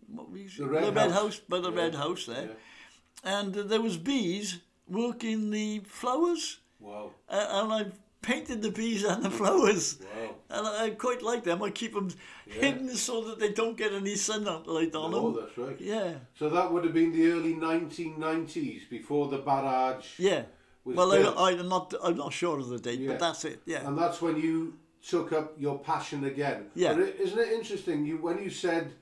what 0.08 0.30
we 0.32 0.48
The 0.48 0.66
red 0.68 0.94
house. 0.98 1.12
house 1.14 1.40
by 1.40 1.60
the 1.60 1.72
Yeah, 1.72 1.82
red 1.84 1.96
house 1.96 2.26
there, 2.26 2.50
yeah. 2.50 3.40
and 3.40 3.54
there 3.54 3.82
was 3.82 3.98
bees 3.98 4.60
working 4.88 5.52
the 5.52 5.82
flowers, 5.86 6.60
Wow. 6.80 7.12
uh, 7.30 7.48
and 7.64 7.74
I 7.74 7.86
painted 8.22 8.62
the 8.62 8.72
bees 8.72 9.04
and 9.04 9.24
the 9.24 9.30
flowers. 9.30 10.00
Wow. 10.02 10.36
And 10.50 10.68
I 10.68 10.84
I 10.86 10.90
quite 10.92 11.22
like 11.32 11.44
them. 11.44 11.62
I 11.64 11.70
keep 11.72 11.94
them 11.94 12.10
hidden 12.46 12.90
so 12.96 13.22
that 13.28 13.38
they 13.40 13.52
don't 13.54 13.78
get 13.78 13.92
any 13.94 14.16
sunlight 14.16 14.68
on 14.96 14.96
Oh, 14.96 15.10
them. 15.16 15.26
Oh, 15.26 15.32
that's 15.42 15.58
right. 15.58 15.80
Yeah, 15.80 16.14
So 16.40 16.50
that 16.50 16.72
would 16.72 16.84
have 16.86 16.94
been 16.94 17.12
the 17.12 17.26
early 17.34 17.54
1990s 17.56 18.90
before 18.90 19.28
the 19.30 19.38
barrage. 19.40 20.08
yeah. 20.20 20.44
Was 20.86 20.96
well, 20.98 21.12
built. 21.12 21.38
I, 21.38 21.50
I'm 21.62 21.68
not. 21.68 21.94
I'm 22.04 22.16
not 22.18 22.32
sure 22.32 22.60
of 22.60 22.68
the 22.70 22.78
date, 22.78 23.00
Yeah. 23.00 23.10
but 23.12 23.20
that's 23.20 23.44
it. 23.46 23.60
Yeah, 23.66 23.88
And 23.88 23.98
that's 23.98 24.22
when 24.22 24.38
you 24.38 24.74
took 25.08 25.32
up 25.34 25.54
your 25.58 25.78
passion 25.80 26.26
again. 26.26 26.68
Yeah. 26.76 26.94
But 26.94 27.04
is 27.04 27.32
isn't 27.32 27.40
it 27.40 27.52
interesting? 27.54 28.06
You 28.06 28.18
when 28.18 28.42
you 28.44 28.50
said 28.50 28.94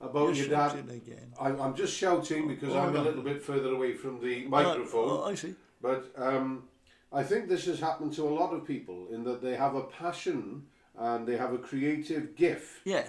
about 0.00 0.34
You're 0.34 0.46
your 0.46 0.56
dad. 0.56 0.78
again. 0.90 1.32
I'm, 1.40 1.60
I'm 1.60 1.74
just 1.76 1.96
shouting 1.96 2.48
because 2.48 2.74
Oh, 2.74 2.80
I'm 2.80 2.96
a 2.96 3.00
little 3.02 3.22
bit 3.22 3.40
further 3.42 3.72
away 3.72 3.94
from 3.94 4.20
the 4.20 4.46
microphone. 4.46 5.08
Oh, 5.10 5.24
I 5.24 5.34
see. 5.34 5.54
But 5.80 6.10
um, 6.16 6.64
I 7.12 7.22
think 7.22 7.48
this 7.48 7.66
has 7.66 7.78
happened 7.78 8.12
to 8.14 8.22
a 8.26 8.32
lot 8.40 8.52
of 8.52 8.66
people 8.66 9.08
in 9.12 9.22
that 9.24 9.42
they 9.42 9.54
have 9.54 9.74
a 9.76 9.82
passion 9.82 10.64
and 10.98 11.26
they 11.26 11.36
have 11.36 11.52
a 11.52 11.58
creative 11.58 12.36
gift, 12.36 12.80
Yeah, 12.84 13.04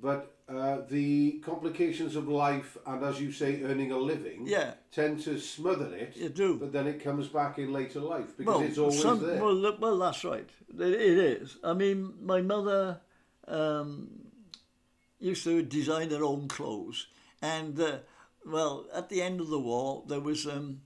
but 0.00 0.36
uh, 0.48 0.78
the 0.88 1.40
complications 1.44 2.16
of 2.16 2.28
life 2.28 2.76
and, 2.86 3.04
as 3.04 3.20
you 3.20 3.30
say, 3.32 3.62
earning 3.62 3.92
a 3.92 3.98
living 3.98 4.46
Yeah. 4.46 4.74
tend 4.90 5.20
to 5.24 5.38
smother 5.38 5.94
it. 5.94 6.16
You 6.16 6.28
do. 6.28 6.56
But 6.58 6.72
then 6.72 6.86
it 6.86 7.02
comes 7.02 7.28
back 7.28 7.58
in 7.58 7.72
later 7.72 8.00
life 8.00 8.36
because 8.36 8.56
well, 8.56 8.66
it's 8.66 8.78
always 8.78 9.00
some- 9.00 9.26
there. 9.26 9.42
Well, 9.42 9.76
well, 9.78 9.98
that's 9.98 10.24
right. 10.24 10.48
It, 10.78 10.92
it 10.92 11.18
is. 11.18 11.58
I 11.62 11.74
mean, 11.74 12.14
my 12.22 12.40
mother 12.40 13.00
um, 13.46 14.08
used 15.18 15.44
to 15.44 15.62
design 15.62 16.10
her 16.10 16.24
own 16.24 16.48
clothes, 16.48 17.06
and 17.42 17.78
uh, 17.78 17.98
well, 18.46 18.86
at 18.94 19.08
the 19.08 19.22
end 19.22 19.40
of 19.40 19.48
the 19.48 19.60
war, 19.60 20.04
there 20.08 20.20
was. 20.20 20.46
Um, 20.46 20.82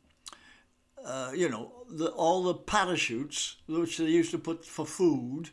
uh, 1.05 1.33
you 1.35 1.49
know, 1.51 1.85
the, 1.91 2.07
all 2.09 2.43
the 2.45 2.55
parachutes 2.55 3.57
which 3.67 3.99
they 3.99 4.07
used 4.07 4.31
to 4.31 4.39
put 4.39 4.65
for 4.65 4.87
food 4.87 5.51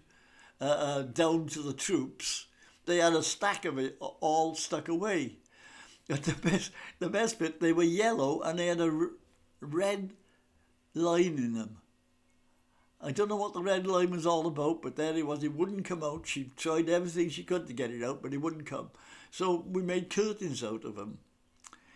uh, 0.62 0.64
uh, 0.64 1.02
down 1.02 1.48
to 1.48 1.62
the 1.62 1.74
troops, 1.74 2.48
they 2.86 2.98
had 2.98 3.14
a 3.14 3.24
stack 3.24 3.66
of 3.66 3.78
it 3.78 3.98
all 4.00 4.56
stuck 4.56 4.88
away. 4.88 5.38
But 6.08 6.24
the 6.24 6.34
best, 6.34 6.72
the 7.00 7.10
best 7.10 7.40
bit, 7.40 7.60
they 7.60 7.74
were 7.74 7.84
yellow 7.84 8.42
and 8.42 8.60
they 8.60 8.68
had 8.68 8.82
a 8.82 8.92
r- 8.92 9.12
red 9.62 10.12
line 10.94 11.38
in 11.38 11.54
them. 11.54 11.78
I 13.04 13.12
don't 13.12 13.30
know 13.30 13.36
what 13.36 13.54
the 13.54 13.64
red 13.64 13.88
line 13.88 14.12
was 14.12 14.28
all 14.28 14.46
about, 14.46 14.82
but 14.82 14.96
there 14.96 15.18
it 15.18 15.26
was. 15.26 15.44
It 15.44 15.56
wouldn't 15.56 15.86
come 15.86 16.04
out. 16.04 16.28
She 16.28 16.52
tried 16.56 16.88
everything 16.88 17.30
she 17.30 17.44
could 17.44 17.66
to 17.68 17.74
get 17.74 17.90
it 17.90 18.04
out, 18.04 18.22
but 18.22 18.34
it 18.34 18.38
wouldn't 18.38 18.68
come. 18.68 18.92
So 19.32 19.66
we 19.68 19.82
made 19.82 20.10
curtains 20.10 20.64
out 20.64 20.84
of 20.86 20.96
them, 20.96 21.18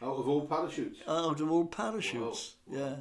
out 0.01 0.17
of 0.17 0.27
old 0.27 0.49
parachutes. 0.49 1.01
Uh, 1.07 1.29
out 1.29 1.41
of 1.41 1.51
old 1.51 1.71
parachutes. 1.71 2.55
Wow. 2.65 2.77
Yeah. 2.77 2.95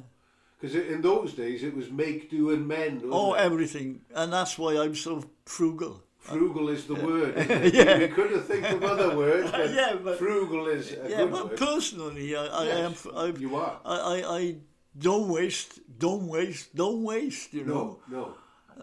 Because 0.59 0.75
in 0.75 1.01
those 1.01 1.33
days 1.33 1.63
it 1.63 1.75
was 1.75 1.89
make, 1.89 2.29
do, 2.29 2.51
and 2.51 2.67
mend. 2.67 3.01
Oh, 3.05 3.33
it? 3.33 3.39
everything, 3.39 4.01
and 4.13 4.31
that's 4.31 4.57
why 4.57 4.77
I'm 4.77 4.95
so 4.95 5.23
frugal. 5.45 6.03
Frugal 6.25 6.69
is 6.69 6.85
the 6.85 6.95
word. 6.95 7.33
Yeah. 7.73 7.99
We 7.99 8.07
could 8.07 8.31
have 8.31 8.45
think 8.45 8.65
of 8.69 8.83
other 8.83 9.15
words, 9.15 9.51
but, 9.51 9.69
Yeah, 9.79 9.95
but- 10.03 10.17
frugal 10.17 10.67
is 10.67 10.91
a 10.93 11.07
Yeah, 11.09 11.25
but 11.25 11.49
word. 11.49 11.57
personally, 11.57 12.35
I, 12.35 12.45
I 12.45 12.63
Yes, 12.65 13.05
am. 13.05 13.17
I'm, 13.17 13.37
you 13.37 13.55
are. 13.55 13.79
I, 13.85 13.95
I, 14.13 14.37
I 14.39 14.55
don't 14.97 15.27
waste, 15.29 15.79
don't 15.99 16.27
waste, 16.27 16.75
don't 16.75 17.03
waste. 17.03 17.53
You 17.53 17.65
know. 17.65 17.99
No, 18.09 18.17
no. 18.17 18.23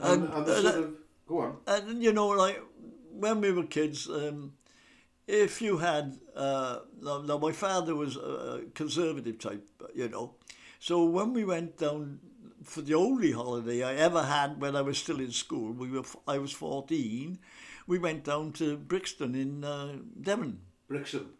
And, 0.00 0.24
And- 0.24 0.34
and 0.34 0.46
sort 0.46 0.74
of 0.84 0.94
go 1.26 1.38
on. 1.40 1.56
And 1.66 2.02
you 2.02 2.12
know, 2.12 2.28
like 2.28 2.60
when 3.24 3.40
we 3.40 3.50
were 3.52 3.64
kids, 3.66 4.08
um, 4.08 4.52
if 5.26 5.60
you 5.62 5.78
had 5.78 6.16
uh, 6.36 6.78
now, 7.00 7.22
now 7.22 7.38
my 7.38 7.52
father 7.52 7.94
was 7.94 8.16
a 8.16 8.62
conservative 8.74 9.38
type, 9.38 9.64
you 9.94 10.08
know, 10.08 10.34
so 10.78 11.04
when 11.04 11.32
we 11.32 11.44
went 11.44 11.78
down 11.78 12.18
for 12.64 12.82
the 12.82 12.94
only 12.94 13.32
holiday 13.32 13.82
I 13.82 13.94
ever 13.94 14.22
had 14.22 14.60
when 14.60 14.76
I 14.76 14.82
was 14.82 14.98
still 14.98 15.20
in 15.20 15.30
school, 15.30 15.72
we 15.72 15.90
were 15.90 16.04
I 16.26 16.38
was 16.38 16.52
fourteen. 16.52 17.38
We 17.86 17.98
went 17.98 18.24
down 18.24 18.52
to 18.52 18.76
Brixton 18.76 19.34
in 19.34 19.64
uh, 19.64 19.96
Devon. 20.20 20.60
Brixham. 20.88 21.32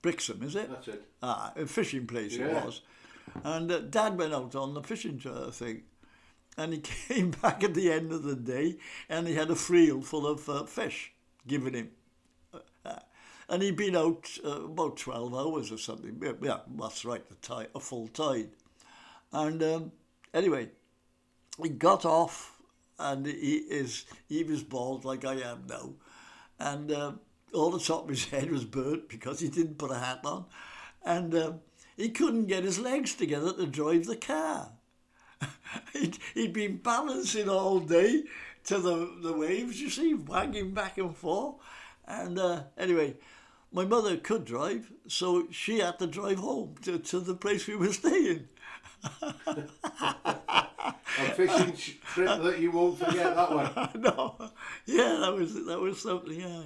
Brixham, 0.00 0.42
is 0.42 0.56
it? 0.56 0.70
That's 0.70 0.88
it. 0.88 1.02
Ah, 1.22 1.52
a 1.56 1.66
fishing 1.66 2.06
place 2.06 2.36
it 2.36 2.52
was. 2.52 2.82
And 3.44 3.70
uh, 3.70 3.80
Dad 3.80 4.18
went 4.18 4.34
out 4.34 4.54
on 4.54 4.74
the 4.74 4.82
fishing 4.82 5.22
uh, 5.24 5.50
thing. 5.50 5.82
And 6.58 6.72
he 6.72 6.80
came 7.08 7.30
back 7.30 7.62
at 7.62 7.74
the 7.74 7.90
end 7.90 8.12
of 8.12 8.24
the 8.24 8.34
day 8.36 8.76
and 9.08 9.26
he 9.26 9.34
had 9.34 9.50
a 9.50 9.56
reel 9.68 10.02
full 10.02 10.26
of 10.26 10.48
uh, 10.48 10.64
fish 10.64 11.12
given 11.46 11.74
him. 11.74 11.90
Uh, 12.84 12.98
and 13.48 13.62
he'd 13.62 13.76
been 13.76 13.96
out 13.96 14.28
uh, 14.44 14.64
about 14.64 14.96
12 14.96 15.34
hours 15.34 15.72
or 15.72 15.78
something. 15.78 16.18
Yeah, 16.22 16.32
Yeah, 16.40 16.58
that's 16.78 17.04
right, 17.04 17.24
a, 17.30 17.34
tide, 17.36 17.68
a 17.74 17.80
full 17.80 18.08
tide. 18.08 18.50
And 19.32 19.62
um, 19.62 19.92
anyway, 20.34 20.70
he 21.62 21.68
got 21.68 22.04
off 22.04 22.60
and 22.98 23.26
he 23.26 23.56
is 23.56 24.04
he 24.28 24.44
was 24.44 24.62
bald 24.62 25.04
like 25.04 25.24
I 25.24 25.34
am 25.34 25.64
now. 25.68 25.90
And 26.58 26.92
uh, 26.92 27.12
all 27.52 27.70
the 27.70 27.80
top 27.80 28.04
of 28.04 28.10
his 28.10 28.26
head 28.26 28.50
was 28.50 28.64
burnt 28.64 29.08
because 29.08 29.40
he 29.40 29.48
didn't 29.48 29.78
put 29.78 29.90
a 29.90 29.98
hat 29.98 30.20
on. 30.24 30.46
and 31.04 31.34
um, 31.34 31.60
he 31.96 32.08
couldn't 32.08 32.46
get 32.46 32.64
his 32.64 32.78
legs 32.78 33.14
together 33.14 33.52
to 33.52 33.66
drive 33.66 34.06
the 34.06 34.16
car. 34.16 34.72
he'd, 35.92 36.18
he'd 36.34 36.52
been 36.52 36.76
balancing 36.78 37.48
all 37.48 37.80
day 37.80 38.24
to 38.64 38.78
the, 38.78 39.18
the 39.22 39.32
waves, 39.32 39.80
you 39.80 39.90
see, 39.90 40.14
wagging 40.14 40.72
back 40.72 40.98
and 40.98 41.16
forth. 41.16 41.56
And 42.06 42.38
uh, 42.38 42.64
anyway, 42.78 43.16
my 43.72 43.84
mother 43.84 44.16
could 44.16 44.44
drive, 44.44 44.90
so 45.08 45.48
she 45.50 45.80
had 45.80 45.98
to 45.98 46.06
drive 46.06 46.38
home 46.38 46.76
to, 46.82 46.98
to 46.98 47.20
the 47.20 47.34
place 47.34 47.66
we 47.66 47.76
were 47.76 47.92
staying. 47.92 48.48
A 51.18 51.24
fishing 51.34 51.76
trip 52.14 52.42
that 52.42 52.58
you 52.58 52.70
won't 52.70 52.98
forget 52.98 53.34
that 53.36 53.50
one. 53.54 53.90
no, 54.02 54.50
yeah, 54.86 55.18
that 55.20 55.34
was 55.34 55.66
that 55.66 55.78
was 55.78 56.00
something. 56.00 56.40
Yeah, 56.40 56.62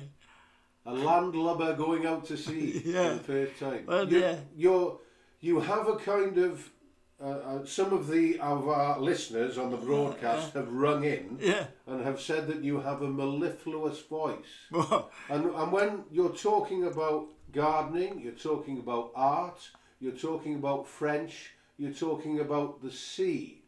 A 0.87 0.95
landlubber 0.95 1.75
going 1.75 2.07
out 2.07 2.27
to 2.27 2.37
sea 2.37 2.83
Yeah. 2.85 3.11
for 3.11 3.33
the 3.33 3.47
first 3.47 3.61
time. 3.61 3.85
Well, 3.87 4.09
you, 4.11 4.21
yeah. 4.21 4.37
You're, 4.57 4.99
you 5.41 5.61
have 5.61 5.89
a 5.89 5.97
kind 5.97 6.39
of. 6.39 6.71
Uh, 7.19 7.29
uh, 7.29 7.65
some 7.65 7.95
of 7.95 8.09
the 8.09 8.39
of 8.41 8.69
our 8.69 9.01
listeners 9.01 9.57
on 9.57 9.71
the 9.71 9.77
broadcast 9.79 10.53
have 10.53 10.71
rung 10.71 11.03
in 11.03 11.39
yeah. 11.41 11.65
and 11.87 12.05
have 12.05 12.21
said 12.21 12.47
that 12.47 12.63
you 12.63 12.79
have 12.79 13.01
a 13.01 13.09
mellifluous 13.09 14.01
voice. 14.03 14.53
And, 15.31 15.47
and 15.47 15.73
when 15.73 16.05
you're 16.11 16.37
talking 16.37 16.85
about 16.87 17.29
gardening, 17.53 18.21
you're 18.21 18.33
talking 18.33 18.77
about 18.79 19.13
art, 19.15 19.71
you're 19.99 20.13
talking 20.13 20.57
about 20.57 20.87
French, 20.87 21.55
you're 21.79 21.93
talking 21.93 22.41
about 22.41 22.83
the 22.83 22.91
sea. 22.91 23.63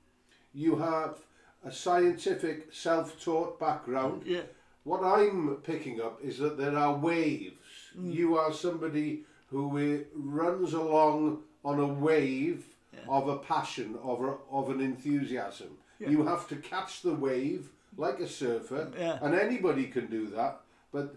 You 0.54 0.76
have 0.76 1.18
a 1.64 1.72
scientific, 1.72 2.72
self 2.72 3.22
taught 3.22 3.58
background. 3.60 4.22
yeah, 4.26 4.42
What 4.84 5.02
I'm 5.04 5.56
picking 5.56 6.00
up 6.00 6.20
is 6.22 6.38
that 6.38 6.56
there 6.56 6.76
are 6.76 6.94
waves. 6.96 7.54
Mm. 7.98 8.14
You 8.14 8.36
are 8.36 8.52
somebody 8.52 9.24
who 9.50 10.04
runs 10.14 10.72
along 10.72 11.42
on 11.64 11.80
a 11.80 11.86
wave 11.86 12.64
of 13.08 13.28
a 13.28 13.38
passion, 13.38 13.96
of, 14.02 14.22
a, 14.22 14.34
of 14.50 14.70
an 14.70 14.80
enthusiasm. 14.80 15.68
You 15.98 16.24
have 16.26 16.46
to 16.48 16.56
catch 16.56 17.02
the 17.02 17.14
wave 17.14 17.70
like 17.96 18.20
a 18.20 18.28
surfer, 18.28 18.90
Yeah. 18.96 19.18
and 19.22 19.34
anybody 19.34 19.86
can 19.86 20.06
do 20.06 20.28
that. 20.28 20.60
But 20.92 21.14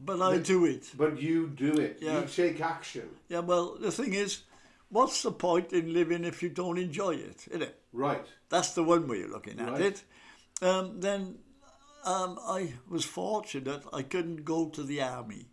but 0.00 0.20
I 0.20 0.38
do 0.38 0.64
it. 0.64 0.90
but 0.96 1.20
you 1.20 1.48
do 1.48 1.72
it. 1.74 1.98
Yeah. 2.00 2.20
You 2.20 2.26
take 2.26 2.60
action. 2.60 3.08
Yeah, 3.28 3.40
well, 3.40 3.76
the 3.78 3.92
thing 3.92 4.14
is, 4.14 4.42
what's 4.94 5.22
the 5.22 5.32
point 5.32 5.72
in 5.72 5.92
living 5.92 6.24
if 6.24 6.42
you 6.42 6.48
don't 6.48 6.78
enjoy 6.78 7.14
it? 7.14 7.46
Isn't 7.48 7.62
it? 7.62 7.80
Right. 7.92 8.24
That's 8.48 8.72
the 8.74 8.84
one 8.84 9.08
way 9.08 9.18
you're 9.18 9.28
looking 9.36 9.58
at 9.60 9.72
Right. 9.72 9.80
it. 9.80 10.04
Um, 10.62 11.00
then 11.00 11.38
um, 12.04 12.38
I 12.58 12.74
was 12.88 13.04
fortunate 13.04 13.82
I 13.92 14.02
couldn't 14.02 14.44
go 14.44 14.68
to 14.68 14.82
the 14.82 15.02
army. 15.02 15.46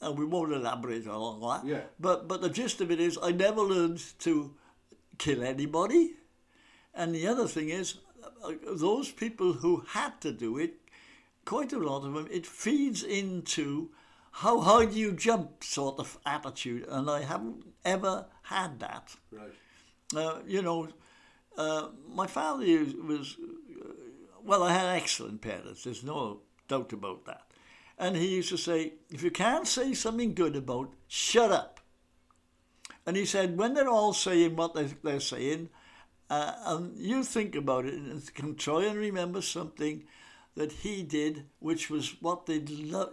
And 0.00 0.18
we 0.18 0.24
won't 0.24 0.52
elaborate 0.52 1.06
on 1.06 1.14
all 1.14 1.48
that. 1.50 1.66
Yeah. 1.66 1.82
But 1.98 2.28
but 2.28 2.40
the 2.40 2.50
gist 2.50 2.80
of 2.80 2.90
it 2.90 3.00
is 3.00 3.18
I 3.22 3.32
never 3.32 3.60
learned 3.60 4.02
to 4.20 4.54
kill 5.18 5.42
anybody. 5.42 6.14
And 6.94 7.14
the 7.14 7.26
other 7.32 7.46
thing 7.48 7.70
is, 7.70 7.98
uh, 8.44 8.52
those 8.76 9.10
people 9.12 9.52
who 9.52 9.84
had 9.88 10.20
to 10.20 10.32
do 10.32 10.58
it, 10.58 10.74
quite 11.44 11.72
a 11.72 11.78
lot 11.78 12.04
of 12.06 12.14
them, 12.14 12.28
it 12.30 12.46
feeds 12.46 13.02
into 13.02 13.90
how 14.32 14.60
high 14.60 14.86
do 14.86 14.98
you 14.98 15.12
jump 15.12 15.62
sort 15.62 15.98
of 15.98 16.18
attitude. 16.24 16.86
And 16.88 17.08
I 17.08 17.22
haven't 17.22 17.64
ever 17.84 18.26
had 18.42 18.80
that. 18.80 19.14
Right. 19.30 19.52
Uh, 20.14 20.38
you 20.46 20.62
know, 20.62 20.88
uh, 21.56 21.88
my 22.08 22.26
father 22.26 22.64
was, 23.06 23.36
uh, 23.38 23.88
well, 24.42 24.62
I 24.62 24.72
had 24.72 24.96
excellent 24.96 25.42
parents, 25.42 25.84
there's 25.84 26.02
no 26.02 26.40
doubt 26.68 26.92
about 26.92 27.24
that. 27.26 27.42
And 27.98 28.16
he 28.16 28.34
used 28.34 28.48
to 28.48 28.56
say, 28.56 28.94
if 29.10 29.22
you 29.22 29.30
can't 29.30 29.68
say 29.68 29.94
something 29.94 30.34
good 30.34 30.56
about, 30.56 30.92
shut 31.06 31.52
up. 31.52 31.80
And 33.06 33.16
he 33.16 33.26
said, 33.26 33.58
when 33.58 33.74
they're 33.74 33.88
all 33.88 34.12
saying 34.12 34.56
what 34.56 34.74
they're, 34.74 34.90
they're 35.02 35.20
saying, 35.20 35.68
uh, 36.30 36.54
and 36.64 36.96
you 36.96 37.22
think 37.22 37.54
about 37.54 37.84
it 37.84 37.94
and 37.94 38.34
can 38.34 38.54
try 38.56 38.84
and 38.84 38.96
remember 38.96 39.42
something 39.42 40.04
that 40.56 40.72
he 40.72 41.02
did, 41.02 41.44
which 41.58 41.90
was 41.90 42.16
what 42.20 42.46
they'd 42.46 42.70
lo- 42.70 43.12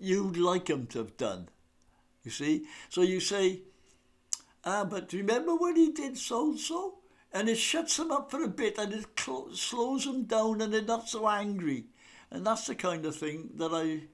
you'd 0.00 0.36
like 0.36 0.68
him 0.68 0.86
to 0.88 0.98
have 0.98 1.16
done. 1.16 1.48
You 2.24 2.30
see? 2.30 2.66
So 2.88 3.02
you 3.02 3.20
say, 3.20 3.62
Ah, 4.64 4.84
but 4.84 5.12
remember 5.12 5.56
when 5.56 5.76
he 5.76 5.90
did 5.90 6.16
so 6.16 6.50
and 6.50 6.58
so? 6.58 6.98
And 7.32 7.48
it 7.48 7.56
shuts 7.56 7.98
him 7.98 8.12
up 8.12 8.30
for 8.30 8.42
a 8.42 8.48
bit 8.48 8.78
and 8.78 8.92
it 8.92 9.06
cl- 9.18 9.54
slows 9.54 10.06
him 10.06 10.24
down 10.24 10.60
and 10.60 10.72
they're 10.72 10.82
not 10.82 11.08
so 11.08 11.28
angry. 11.28 11.86
And 12.30 12.46
that's 12.46 12.66
the 12.66 12.74
kind 12.74 13.04
of 13.06 13.16
thing 13.16 13.50
that 13.56 13.72
I 13.72 14.04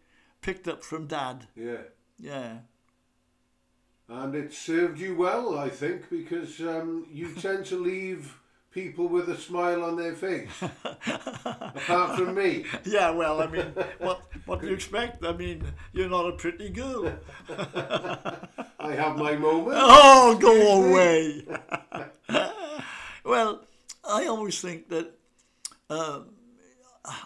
picked 0.40 0.68
up 0.68 0.84
from 0.84 1.06
Dad. 1.06 1.48
Yeah. 1.54 1.82
Yeah. 2.18 2.58
And 4.08 4.34
it 4.34 4.54
served 4.54 5.00
you 5.00 5.16
well, 5.16 5.58
I 5.58 5.68
think, 5.68 6.08
because 6.08 6.60
um, 6.60 7.06
you 7.12 7.34
tend 7.34 7.66
to 7.66 7.76
leave 7.76 8.38
people 8.78 9.08
with 9.08 9.28
a 9.28 9.36
smile 9.36 9.82
on 9.82 9.96
their 9.96 10.14
face. 10.14 10.50
Apart 10.62 12.18
from 12.18 12.34
me. 12.34 12.64
Yeah, 12.84 13.10
well, 13.10 13.42
I 13.42 13.46
mean, 13.46 13.74
what, 13.98 14.22
what 14.46 14.60
do 14.60 14.68
you 14.68 14.74
expect? 14.74 15.24
I 15.24 15.32
mean, 15.32 15.64
you're 15.92 16.08
not 16.08 16.26
a 16.28 16.32
pretty 16.32 16.70
girl. 16.70 17.12
I 18.80 18.92
have 19.02 19.16
my 19.16 19.34
moments. 19.36 19.80
Oh, 19.82 20.38
go 20.40 20.54
away. 20.82 21.44
well, 23.24 23.64
I 24.04 24.26
always 24.26 24.60
think 24.60 24.88
that 24.88 25.06
um, 25.90 26.26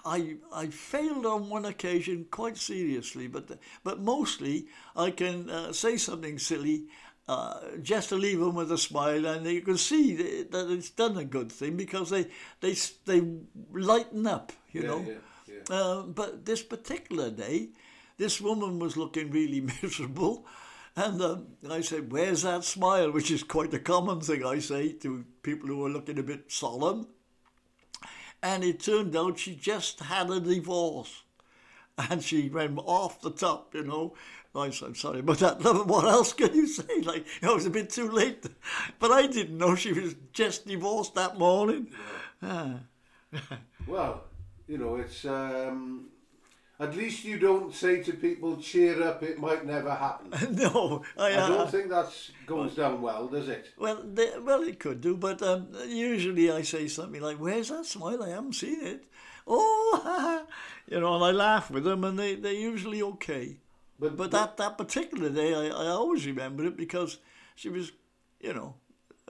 I 0.04 0.36
I 0.52 0.66
failed 0.68 1.26
on 1.26 1.48
one 1.48 1.66
occasion 1.66 2.26
quite 2.30 2.56
seriously, 2.56 3.28
but 3.28 3.58
but 3.84 4.00
mostly 4.00 4.66
I 4.96 5.10
can 5.10 5.50
uh, 5.50 5.72
say 5.72 5.96
something 5.96 6.38
silly. 6.38 6.86
Uh, 7.28 7.60
just 7.82 8.08
to 8.08 8.16
leave 8.16 8.40
them 8.40 8.54
with 8.54 8.70
a 8.72 8.76
smile, 8.78 9.24
and 9.26 9.46
you 9.46 9.62
can 9.62 9.78
see 9.78 10.14
that 10.16 10.50
that 10.50 10.70
it's 10.70 10.90
done 10.90 11.16
a 11.16 11.24
good 11.24 11.52
thing 11.52 11.76
because 11.76 12.10
they 12.10 12.26
they 12.60 12.74
they 13.06 13.22
lighten 13.72 14.26
up, 14.26 14.52
you 14.72 14.82
Yeah, 14.82 14.88
know. 14.88 15.04
yeah, 15.06 15.14
yeah. 15.46 15.76
Uh, 15.76 16.02
but 16.02 16.44
this 16.44 16.62
particular 16.62 17.30
day, 17.30 17.68
this 18.18 18.40
woman 18.40 18.78
was 18.78 18.96
looking 18.96 19.30
really 19.30 19.60
miserable. 19.82 20.44
And 20.96 21.22
um, 21.22 21.46
I 21.70 21.80
said, 21.80 22.12
Where's 22.12 22.42
that 22.42 22.64
smile? 22.64 23.12
Which 23.12 23.30
is 23.30 23.42
quite 23.44 23.72
a 23.72 23.78
common 23.78 24.20
thing 24.20 24.44
I 24.44 24.58
say 24.58 24.92
to 24.94 25.24
people 25.42 25.68
who 25.68 25.86
are 25.86 25.90
looking 25.90 26.18
a 26.18 26.22
bit 26.22 26.50
solemn. 26.52 27.06
And 28.42 28.62
it 28.64 28.80
turned 28.80 29.16
out 29.16 29.38
she 29.38 29.54
just 29.56 30.00
had 30.00 30.30
a 30.30 30.38
divorce. 30.40 31.22
And 31.98 32.22
she 32.22 32.48
went 32.48 32.78
off 32.78 33.20
the 33.20 33.30
top, 33.30 33.74
you 33.74 33.84
know. 33.84 34.14
I 34.54 34.66
I'm 34.66 34.94
sorry 34.94 35.20
about 35.20 35.38
that. 35.38 35.62
What 35.86 36.04
else 36.04 36.32
can 36.34 36.54
you 36.54 36.66
say? 36.66 37.00
Like, 37.02 37.26
it 37.40 37.46
was 37.46 37.66
a 37.66 37.70
bit 37.70 37.90
too 37.90 38.10
late. 38.10 38.44
But 38.98 39.10
I 39.10 39.26
didn't 39.26 39.56
know 39.56 39.74
she 39.74 39.92
was 39.92 40.14
just 40.32 40.66
divorced 40.66 41.14
that 41.14 41.38
morning. 41.38 41.88
Ah. 42.42 42.80
Well, 43.86 44.22
you 44.68 44.78
know, 44.78 44.94
it's. 44.96 45.24
Um, 45.24 46.12
at 46.82 46.96
least 46.96 47.24
you 47.24 47.38
don't 47.38 47.72
say 47.74 48.02
to 48.02 48.12
people, 48.12 48.56
cheer 48.56 49.02
up, 49.02 49.22
it 49.22 49.38
might 49.38 49.64
never 49.64 49.94
happen. 49.94 50.30
no, 50.56 51.02
I, 51.16 51.30
I 51.30 51.34
uh, 51.34 51.48
don't 51.48 51.70
think 51.70 51.88
that 51.90 52.12
goes 52.46 52.74
down 52.74 53.00
well, 53.00 53.28
does 53.28 53.48
it? 53.48 53.70
Well, 53.78 54.02
they, 54.04 54.30
well, 54.40 54.62
it 54.62 54.80
could 54.80 55.00
do, 55.00 55.16
but 55.16 55.42
um, 55.42 55.68
usually 55.86 56.50
I 56.50 56.62
say 56.62 56.88
something 56.88 57.20
like, 57.20 57.36
"Where's 57.36 57.68
that 57.68 57.86
smile? 57.86 58.22
I 58.22 58.30
haven't 58.30 58.54
seen 58.54 58.80
it." 58.82 59.04
Oh, 59.46 60.44
you 60.88 61.00
know, 61.00 61.14
and 61.14 61.24
I 61.24 61.30
laugh 61.30 61.70
with 61.70 61.84
them, 61.84 62.04
and 62.04 62.18
they 62.18 62.34
they're 62.34 62.52
usually 62.52 63.02
okay. 63.02 63.58
But, 64.02 64.16
But 64.16 64.30
that 64.32 64.56
that 64.56 64.76
particular 64.76 65.30
day, 65.30 65.54
I, 65.54 65.66
I 65.68 65.86
always 66.00 66.26
remember 66.26 66.64
it 66.64 66.76
because 66.76 67.18
she 67.54 67.68
was, 67.68 67.92
you 68.40 68.52
know, 68.52 68.74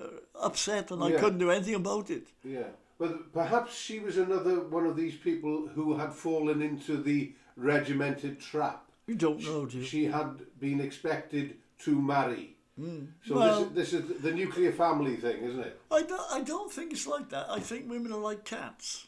uh, 0.00 0.06
upset, 0.48 0.90
and 0.90 1.04
I 1.04 1.12
couldn't 1.12 1.38
do 1.38 1.50
anything 1.50 1.74
about 1.74 2.08
it. 2.10 2.28
Yeah. 2.42 2.70
But 2.98 3.32
perhaps 3.34 3.76
she 3.76 3.98
was 4.00 4.16
another 4.16 4.60
one 4.60 4.86
of 4.86 4.96
these 4.96 5.16
people 5.16 5.68
who 5.74 5.98
had 5.98 6.12
fallen 6.14 6.62
into 6.62 6.96
the 7.02 7.34
regimented 7.56 8.40
trap. 8.40 8.84
You 9.06 9.14
don't 9.16 9.42
know, 9.44 9.66
do 9.66 9.78
you? 9.78 9.84
She 9.84 10.04
had 10.06 10.40
been 10.58 10.80
expected 10.80 11.56
to 11.80 12.00
marry. 12.00 12.56
So 12.76 12.82
Hmm. 12.82 13.04
Well- 13.28 13.64
this, 13.66 13.92
is, 13.92 14.02
this 14.08 14.16
is 14.16 14.22
the 14.22 14.32
nuclear 14.32 14.72
family 14.72 15.16
thing, 15.16 15.42
isn't 15.42 15.60
it? 15.60 15.78
I 15.90 16.02
don't, 16.02 16.32
I 16.32 16.40
don't 16.40 16.72
think 16.72 16.92
it's 16.92 17.06
like 17.06 17.28
that. 17.28 17.46
I 17.50 17.60
think 17.60 17.90
women 17.90 18.12
are 18.12 18.18
like 18.30 18.44
cats. 18.44 19.06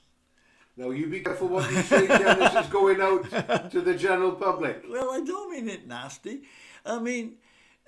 Now 0.77 0.91
you 0.91 1.07
be 1.07 1.21
careful 1.21 1.49
what 1.49 1.71
you 1.71 1.83
say, 1.83 2.07
Ken. 2.07 2.39
this 2.39 2.55
is 2.55 2.67
going 2.67 3.01
out 3.01 3.71
to 3.71 3.81
the 3.81 3.95
general 3.95 4.33
public. 4.33 4.85
Well, 4.89 5.11
I 5.13 5.21
don't 5.21 5.51
mean 5.53 5.69
it 5.69 5.87
nasty. 5.87 6.43
I 6.85 6.99
mean, 6.99 7.37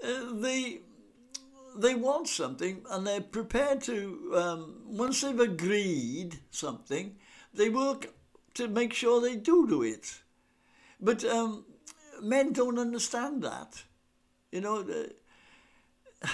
uh, 0.03 0.33
they 0.35 0.81
they 1.77 1.95
want 1.95 2.29
something 2.29 2.83
and 2.91 3.07
they're 3.07 3.21
prepared 3.21 3.81
to. 3.83 4.33
Um, 4.35 4.75
once 4.87 5.21
they've 5.21 5.39
agreed 5.39 6.39
something, 6.51 7.17
they 7.53 7.69
work 7.69 8.13
to 8.55 8.69
make 8.69 8.93
sure 8.93 9.21
they 9.21 9.37
do 9.37 9.67
do 9.69 9.83
it. 9.83 10.21
But 11.01 11.25
um, 11.25 11.65
men 12.23 12.53
don't 12.53 12.79
understand 12.79 13.43
that. 13.43 13.83
You 14.53 14.61
know, 14.61 14.83
the, 14.83 15.13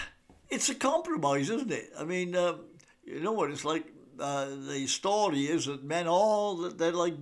it's 0.51 0.69
a 0.69 0.75
compromise, 0.75 1.51
isn't 1.51 1.73
it? 1.73 1.91
I 1.99 2.05
mean, 2.05 2.37
um, 2.37 2.61
you 3.05 3.21
know 3.21 3.33
what 3.33 3.51
it's 3.51 3.65
like. 3.65 3.87
Uh, 4.19 4.47
the 4.69 4.87
story 4.87 5.47
is 5.47 5.67
that 5.67 5.85
men 5.85 6.07
all 6.07 6.57
they're 6.71 6.93
like 6.93 7.15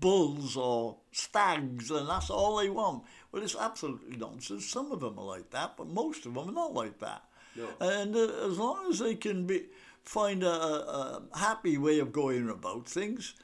bulls 0.00 0.56
or 0.56 0.96
stags, 1.12 1.90
and 1.90 2.08
that's 2.08 2.30
all 2.30 2.56
they 2.56 2.70
want. 2.70 3.04
Well, 3.32 3.42
it's 3.42 3.56
absolutely 3.56 4.16
nonsense. 4.16 4.66
Some 4.66 4.92
of 4.92 5.00
them 5.00 5.18
are 5.18 5.24
like 5.24 5.50
that, 5.50 5.76
but 5.76 5.88
most 5.88 6.26
of 6.26 6.34
them 6.34 6.48
are 6.48 6.52
not 6.52 6.74
like 6.74 6.98
that. 7.00 7.22
No. 7.56 7.68
And 7.80 8.14
uh, 8.14 8.46
as 8.46 8.58
long 8.58 8.90
as 8.90 9.00
they 9.00 9.14
can 9.14 9.46
be 9.46 9.64
find 10.02 10.42
a, 10.42 10.50
a, 10.50 11.22
happy 11.36 11.76
way 11.76 11.98
of 11.98 12.12
going 12.12 12.48
about 12.48 12.88
things, 12.88 13.34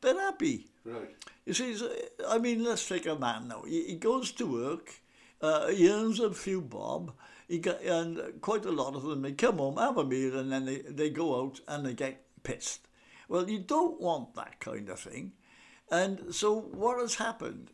they're 0.00 0.20
happy. 0.20 0.66
Right. 0.84 1.14
You 1.46 1.54
see, 1.54 1.76
I 2.28 2.38
mean, 2.38 2.62
let's 2.62 2.86
take 2.86 3.06
a 3.06 3.16
man 3.16 3.48
now. 3.48 3.62
He, 3.66 3.84
he 3.84 3.94
goes 3.94 4.32
to 4.32 4.46
work, 4.46 5.00
uh, 5.40 5.68
he 5.68 5.90
earns 5.90 6.20
a 6.20 6.32
few 6.32 6.60
bob, 6.60 7.12
and 7.48 8.40
quite 8.40 8.64
a 8.64 8.72
lot 8.72 8.94
of 8.94 9.02
them, 9.04 9.22
they 9.22 9.32
come 9.32 9.58
home, 9.58 9.76
have 9.76 9.96
a 9.96 10.04
meal, 10.04 10.38
and 10.38 10.52
then 10.52 10.66
they, 10.66 10.78
they 10.78 11.10
go 11.10 11.42
out 11.42 11.60
and 11.66 11.84
they 11.84 11.94
get 11.94 12.24
pissed. 12.42 12.88
Well, 13.28 13.48
you 13.48 13.58
don't 13.58 14.00
want 14.00 14.34
that 14.34 14.60
kind 14.60 14.88
of 14.88 15.00
thing. 15.00 15.32
And 15.90 16.34
so 16.34 16.58
what 16.58 16.98
has 16.98 17.16
happened? 17.16 17.70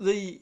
The 0.00 0.40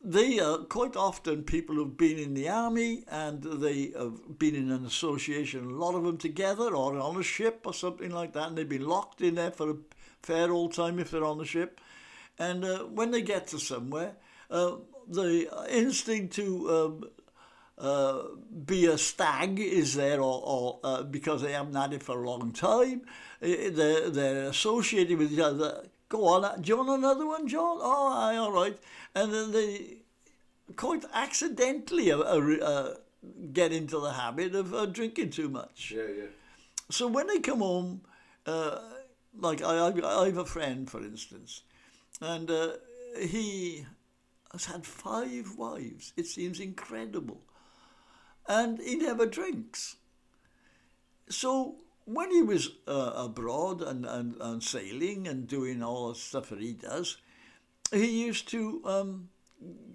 they 0.00 0.38
are 0.38 0.58
quite 0.58 0.94
often 0.94 1.42
people 1.42 1.74
who've 1.74 1.96
been 1.96 2.18
in 2.18 2.34
the 2.34 2.48
army 2.48 3.02
and 3.08 3.42
they 3.42 3.92
have 3.98 4.38
been 4.38 4.54
in 4.54 4.70
an 4.70 4.86
association, 4.86 5.64
a 5.64 5.74
lot 5.74 5.96
of 5.96 6.04
them 6.04 6.16
together 6.16 6.74
or 6.74 6.96
on 6.98 7.16
a 7.16 7.22
ship 7.22 7.62
or 7.64 7.74
something 7.74 8.10
like 8.10 8.32
that, 8.32 8.48
and 8.48 8.56
they've 8.56 8.68
been 8.68 8.86
locked 8.86 9.20
in 9.20 9.34
there 9.34 9.50
for 9.50 9.70
a 9.70 9.76
fair 10.22 10.52
old 10.52 10.72
time 10.72 11.00
if 11.00 11.10
they're 11.10 11.24
on 11.24 11.38
the 11.38 11.44
ship. 11.44 11.80
And 12.38 12.64
uh, 12.64 12.84
when 12.84 13.10
they 13.10 13.22
get 13.22 13.48
to 13.48 13.58
somewhere, 13.58 14.14
uh, 14.50 14.76
the 15.08 15.48
instinct 15.68 16.34
to 16.34 16.70
um, 16.70 17.04
uh, 17.78 18.22
be 18.64 18.86
a 18.86 18.98
stag 18.98 19.58
is 19.60 19.94
there, 19.94 20.20
or, 20.20 20.42
or 20.44 20.80
uh, 20.84 21.02
because 21.02 21.42
they 21.42 21.52
haven't 21.52 21.74
had 21.74 21.92
it 21.92 22.02
for 22.02 22.22
a 22.22 22.28
long 22.28 22.52
time, 22.52 23.02
uh, 23.42 23.46
they're, 23.70 24.10
they're 24.10 24.44
associated 24.48 25.18
with 25.18 25.32
each 25.32 25.38
other. 25.38 25.86
Go 26.08 26.26
on, 26.26 26.44
uh, 26.44 26.56
do 26.56 26.68
you 26.68 26.76
want 26.76 26.90
another 26.90 27.26
one, 27.26 27.46
John? 27.46 27.78
Oh, 27.80 28.12
aye, 28.12 28.36
all 28.36 28.52
right. 28.52 28.76
And 29.14 29.32
then 29.32 29.52
they 29.52 29.98
quite 30.76 31.04
accidentally 31.12 32.10
uh, 32.10 32.18
uh, 32.18 32.94
get 33.52 33.72
into 33.72 34.00
the 34.00 34.12
habit 34.12 34.54
of 34.54 34.74
uh, 34.74 34.86
drinking 34.86 35.30
too 35.30 35.48
much. 35.48 35.92
Yeah, 35.94 36.02
yeah. 36.16 36.24
So 36.90 37.06
when 37.06 37.26
they 37.26 37.40
come 37.40 37.60
home, 37.60 38.02
uh, 38.46 38.78
like 39.38 39.62
I, 39.62 39.88
I, 39.88 40.22
I 40.22 40.26
have 40.26 40.38
a 40.38 40.44
friend, 40.44 40.90
for 40.90 41.02
instance, 41.02 41.62
and 42.20 42.50
uh, 42.50 42.72
he 43.20 43.84
has 44.52 44.64
had 44.64 44.86
five 44.86 45.56
wives. 45.56 46.12
It 46.16 46.26
seems 46.26 46.58
incredible. 46.60 47.42
And 48.48 48.80
he 48.80 48.96
never 48.96 49.26
drinks. 49.26 49.96
So 51.28 51.76
when 52.06 52.30
he 52.30 52.42
was 52.42 52.70
uh, 52.86 53.12
abroad 53.16 53.82
and, 53.82 54.06
and, 54.06 54.34
and 54.40 54.62
sailing 54.62 55.28
and 55.28 55.46
doing 55.46 55.82
all 55.82 56.08
the 56.08 56.14
stuff 56.14 56.48
that 56.48 56.60
he 56.60 56.72
does, 56.72 57.18
he 57.92 58.24
used 58.24 58.48
to 58.48 58.82
um, 58.86 59.28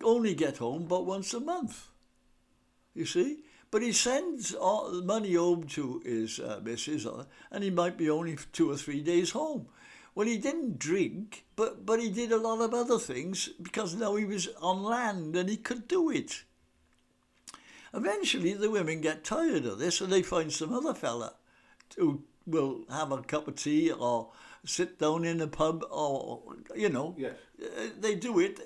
only 0.03 0.35
get 0.35 0.57
home 0.57 0.85
but 0.85 1.05
once 1.05 1.33
a 1.33 1.39
month. 1.39 1.87
You 2.93 3.05
see? 3.05 3.39
But 3.71 3.81
he 3.81 3.91
sends 3.91 4.53
all 4.53 5.01
money 5.01 5.33
home 5.33 5.63
to 5.69 5.99
his 6.05 6.39
uh, 6.39 6.59
missus, 6.63 7.07
uh, 7.07 7.25
and 7.49 7.63
he 7.63 7.71
might 7.71 7.97
be 7.97 8.07
only 8.07 8.37
two 8.51 8.69
or 8.69 8.77
three 8.77 9.01
days 9.01 9.31
home. 9.31 9.65
Well, 10.13 10.27
he 10.27 10.37
didn't 10.37 10.77
drink, 10.77 11.45
but, 11.55 11.83
but 11.83 11.99
he 11.99 12.11
did 12.11 12.31
a 12.31 12.37
lot 12.37 12.61
of 12.61 12.75
other 12.75 12.99
things 12.99 13.49
because 13.59 13.95
now 13.95 14.15
he 14.15 14.25
was 14.25 14.47
on 14.61 14.83
land 14.83 15.35
and 15.35 15.49
he 15.49 15.57
could 15.57 15.87
do 15.87 16.11
it. 16.11 16.43
Eventually, 17.93 18.53
the 18.53 18.71
women 18.71 19.01
get 19.01 19.23
tired 19.23 19.65
of 19.65 19.77
this 19.79 20.01
and 20.01 20.11
they 20.11 20.23
find 20.23 20.51
some 20.51 20.73
other 20.73 20.93
fella 20.93 21.35
who 21.97 22.23
will 22.47 22.85
have 22.89 23.11
a 23.11 23.21
cup 23.21 23.47
of 23.47 23.55
tea 23.55 23.91
or 23.91 24.31
sit 24.65 24.97
down 24.99 25.25
in 25.25 25.39
a 25.41 25.47
pub 25.47 25.83
or, 25.91 26.41
you 26.75 26.89
know, 26.89 27.13
Yes. 27.17 27.35
uh, 27.63 27.89
they 27.99 28.15
do 28.15 28.39
it. 28.39 28.59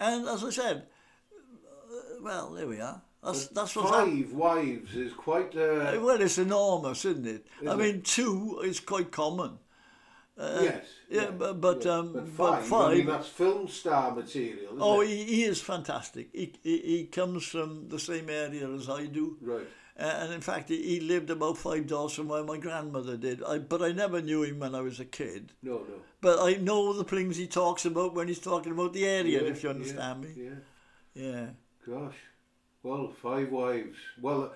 And 0.00 0.26
as 0.28 0.42
I 0.42 0.50
said, 0.50 0.86
uh, 1.32 2.22
well, 2.22 2.50
there 2.52 2.66
we 2.66 2.80
are. 2.80 3.00
That's, 3.22 3.46
that's 3.48 3.74
what's. 3.76 3.90
Five 3.90 4.32
wives 4.32 4.94
is 4.94 5.12
quite. 5.14 5.56
Uh, 5.56 5.98
Well, 6.02 6.20
it's 6.20 6.36
enormous, 6.36 7.04
isn't 7.06 7.26
it? 7.26 7.46
I 7.62 7.64
Isn't 7.66 7.78
mean, 7.78 8.02
two 8.02 8.60
is 8.64 8.80
quite 8.80 9.10
common. 9.12 9.58
Yes. 10.38 10.84
yeah, 11.10 11.30
but- 11.30 11.60
but, 11.60 11.84
yeah. 11.84 11.92
um, 11.92 12.12
but 12.12 12.36
but 12.36 12.62
five. 12.64 12.90
I 12.92 12.94
mean, 12.94 13.06
that's 13.06 13.28
film 13.28 13.68
star 13.68 14.14
material. 14.14 14.76
Oh, 14.78 15.00
it? 15.00 15.08
he, 15.08 15.24
he 15.24 15.44
is 15.44 15.60
fantastic. 15.60 16.28
He, 16.32 16.52
he, 16.62 16.78
he 16.78 17.04
comes 17.04 17.44
from 17.44 17.88
the 17.88 17.98
same 17.98 18.28
area 18.28 18.68
as 18.70 18.88
I 18.88 19.06
do. 19.06 19.36
Right. 19.40 19.66
Uh, 19.96 20.02
and 20.02 20.32
in 20.32 20.40
fact, 20.40 20.70
he, 20.70 20.82
he 20.82 21.00
lived 21.00 21.30
about 21.30 21.56
five 21.56 21.86
doors 21.86 22.12
from 22.14 22.26
where 22.26 22.42
my 22.42 22.58
grandmother 22.58 23.16
did. 23.16 23.44
I, 23.44 23.58
but 23.58 23.80
I 23.80 23.92
never 23.92 24.20
knew 24.20 24.42
him 24.42 24.58
when 24.58 24.74
I 24.74 24.80
was 24.80 24.98
a 24.98 25.04
kid. 25.04 25.52
No, 25.62 25.74
no. 25.74 26.02
But 26.20 26.40
I 26.42 26.54
know 26.54 26.92
the 26.92 27.04
things 27.04 27.36
he 27.36 27.46
talks 27.46 27.84
about 27.84 28.14
when 28.14 28.26
he's 28.26 28.40
talking 28.40 28.72
about 28.72 28.92
the 28.92 29.06
area, 29.06 29.42
Yeah, 29.42 29.48
if 29.48 29.62
you 29.62 29.68
yeah, 29.68 29.74
understand 29.74 30.20
me. 30.22 30.30
Yeah. 30.36 30.50
Yeah. 31.14 31.46
Gosh. 31.86 32.16
Well, 32.82 33.12
five 33.22 33.50
wives. 33.52 33.96
Well, 34.20 34.52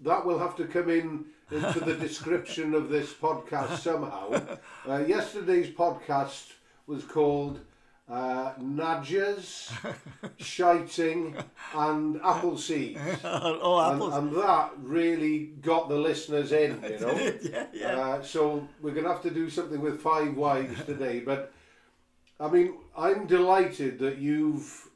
that 0.00 0.24
will 0.24 0.38
have 0.38 0.56
to 0.56 0.64
come 0.66 0.88
in 0.88 1.26
into 1.50 1.80
the 1.80 1.94
description 1.94 2.74
of 2.74 2.88
this 2.88 3.12
podcast 3.12 3.78
somehow. 3.78 4.40
Uh, 4.88 5.04
yesterday's 5.06 5.68
podcast 5.68 6.52
was 6.86 7.04
called 7.04 7.60
uh, 8.08 8.52
Nadjas, 8.54 9.70
Shiting, 10.38 11.36
and 11.74 12.18
Apple 12.24 12.56
Seeds. 12.56 12.98
oh, 13.24 13.78
And, 13.78 13.94
apples. 13.96 14.14
and 14.14 14.32
that 14.36 14.70
really 14.82 15.38
got 15.60 15.90
the 15.90 15.96
listeners 15.96 16.52
in, 16.52 16.82
you 16.82 16.98
know. 17.00 17.32
yeah, 17.42 17.66
yeah. 17.74 17.98
Uh, 18.00 18.22
so 18.22 18.66
we're 18.80 18.92
going 18.92 19.04
to 19.04 19.12
have 19.12 19.22
to 19.24 19.30
do 19.30 19.50
something 19.50 19.80
with 19.80 20.00
five 20.00 20.34
wives 20.34 20.82
today. 20.86 21.20
But 21.20 21.52
I 22.40 22.48
mean, 22.48 22.74
I'm 22.96 23.26
delighted 23.26 23.98
that 23.98 24.16
you've, 24.16 24.88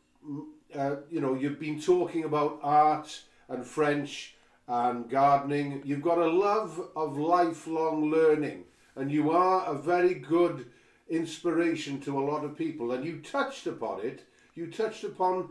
uh, 0.75 0.97
you 1.11 1.21
know, 1.21 1.35
you've 1.35 1.61
been 1.61 1.81
talking 1.83 2.25
about 2.25 2.61
art 2.63 3.21
and 3.49 3.67
French 3.67 4.32
and 4.69 5.09
gardening. 5.09 5.83
You've 5.85 6.03
got 6.03 6.19
a 6.19 6.31
love 6.31 6.81
of 6.97 7.19
lifelong 7.19 8.11
learning, 8.11 8.65
and 8.97 9.11
you 9.11 9.31
are 9.31 9.65
a 9.67 9.75
very 9.75 10.15
good 10.15 10.67
inspiration 11.09 12.01
to 12.03 12.19
a 12.19 12.25
lot 12.25 12.45
of 12.45 12.57
people. 12.57 12.93
And 12.93 13.05
you 13.05 13.21
touched 13.21 13.67
upon 13.67 14.01
it. 14.01 14.25
You 14.55 14.71
touched 14.71 15.05
upon 15.05 15.51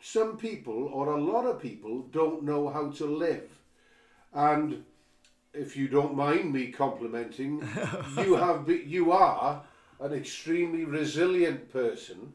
some 0.00 0.36
people 0.36 0.90
or 0.92 1.08
a 1.08 1.20
lot 1.20 1.46
of 1.46 1.60
people 1.62 2.02
don't 2.10 2.42
know 2.42 2.68
how 2.68 2.90
to 2.90 3.06
live, 3.06 3.48
and 4.34 4.84
if 5.54 5.76
you 5.76 5.88
don't 5.88 6.16
mind 6.16 6.52
me 6.52 6.72
complimenting, 6.72 7.60
you 8.16 8.34
have 8.34 8.66
be, 8.66 8.82
you 8.86 9.12
are 9.12 9.62
an 10.00 10.12
extremely 10.12 10.84
resilient 10.84 11.72
person, 11.72 12.32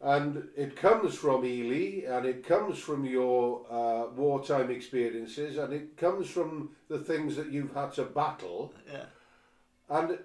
and 0.00 0.48
it 0.56 0.76
comes 0.76 1.14
from 1.14 1.44
Ely, 1.44 2.06
and 2.06 2.24
it 2.24 2.46
comes 2.46 2.78
from 2.78 3.04
your 3.04 3.66
uh, 3.70 4.10
wartime 4.14 4.70
experiences, 4.70 5.58
and 5.58 5.72
it 5.72 5.96
comes 5.96 6.28
from 6.28 6.70
the 6.88 6.98
things 6.98 7.36
that 7.36 7.50
you've 7.50 7.74
had 7.74 7.92
to 7.94 8.04
battle, 8.04 8.72
yeah. 8.92 9.06
and 9.90 10.18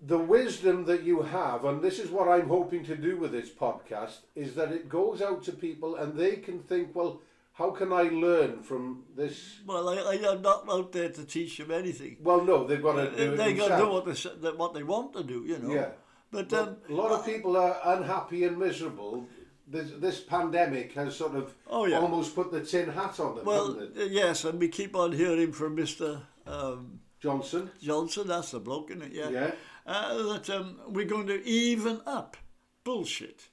the 0.00 0.18
wisdom 0.18 0.84
that 0.86 1.02
you 1.02 1.22
have, 1.22 1.64
and 1.64 1.82
this 1.82 1.98
is 1.98 2.10
what 2.10 2.28
I'm 2.28 2.48
hoping 2.48 2.84
to 2.86 2.96
do 2.96 3.18
with 3.18 3.32
this 3.32 3.50
podcast, 3.50 4.20
is 4.34 4.54
that 4.54 4.72
it 4.72 4.88
goes 4.88 5.20
out 5.20 5.44
to 5.44 5.52
people 5.52 5.96
and 5.96 6.16
they 6.16 6.36
can 6.36 6.60
think, 6.60 6.94
well, 6.94 7.20
how 7.52 7.70
can 7.70 7.92
I 7.92 8.04
learn 8.04 8.62
from 8.62 9.04
this? 9.14 9.58
Well, 9.66 9.90
I, 9.90 10.16
I'm 10.32 10.40
not 10.40 10.64
out 10.70 10.92
there 10.92 11.10
to 11.10 11.24
teach 11.24 11.58
them 11.58 11.70
anything. 11.70 12.16
Well, 12.22 12.42
no, 12.42 12.66
they've 12.66 12.82
got 12.82 12.94
to 12.94 13.10
do 13.10 13.32
it 13.34 13.36
they 13.36 13.52
got 13.52 13.68
to 13.68 13.84
do 13.84 13.90
what 13.90 14.06
they, 14.06 14.50
what 14.52 14.72
they 14.72 14.82
want 14.82 15.12
to 15.14 15.22
do, 15.22 15.44
you 15.46 15.58
know. 15.58 15.74
Yeah. 15.74 15.90
But 16.30 16.52
Well, 16.52 16.62
um, 16.62 16.76
a 16.88 16.92
lot 16.92 17.10
of 17.12 17.24
people 17.24 17.56
are 17.56 17.76
unhappy 17.84 18.44
and 18.44 18.58
miserable. 18.58 19.26
This, 19.66 19.90
this 19.98 20.20
pandemic 20.20 20.92
has 20.94 21.14
sort 21.16 21.34
of 21.36 21.54
Oh, 21.66 21.86
yeah. 21.86 21.98
almost 22.00 22.34
put 22.34 22.50
the 22.50 22.60
tin 22.64 22.88
hat 22.90 23.20
on 23.20 23.36
them, 23.36 23.44
well, 23.44 23.78
uh, 23.80 24.02
yes, 24.04 24.44
and 24.44 24.58
we 24.58 24.68
keep 24.68 24.96
on 24.96 25.12
hearing 25.12 25.52
from 25.52 25.74
Mister 25.76 26.22
um, 26.46 27.00
Johnson? 27.20 27.70
Johnson. 27.80 28.26
That's 28.26 28.50
the 28.50 28.58
bloke, 28.60 28.90
isn't 28.90 29.02
it? 29.02 29.12
Yeah. 29.12 29.30
Yeah. 29.30 29.50
Uh, 29.86 30.32
that 30.32 30.50
um, 30.50 30.80
we're 30.88 31.04
going 31.06 31.26
to 31.28 31.44
even 31.46 32.00
up 32.06 32.36
bullshit. 32.84 33.48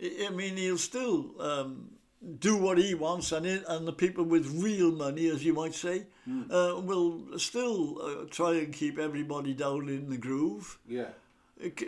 I, 0.00 0.26
I 0.28 0.30
mean, 0.30 0.56
he'll 0.56 0.78
still 0.78 1.34
um, 1.40 1.90
do 2.38 2.56
what 2.56 2.78
he 2.78 2.94
wants, 2.94 3.32
and 3.32 3.44
it, 3.46 3.64
and 3.66 3.86
the 3.88 3.92
people 3.92 4.24
with 4.24 4.46
real 4.62 4.92
money, 4.92 5.28
as 5.28 5.44
you 5.44 5.52
might 5.54 5.74
say, 5.74 6.06
Hmm. 6.26 6.42
uh, 6.50 6.78
will 6.80 7.38
still 7.38 8.00
uh, 8.02 8.26
try 8.30 8.52
and 8.54 8.72
keep 8.72 8.98
everybody 8.98 9.54
down 9.54 9.88
in 9.88 10.10
the 10.10 10.18
groove. 10.18 10.78
Yeah. 10.86 11.08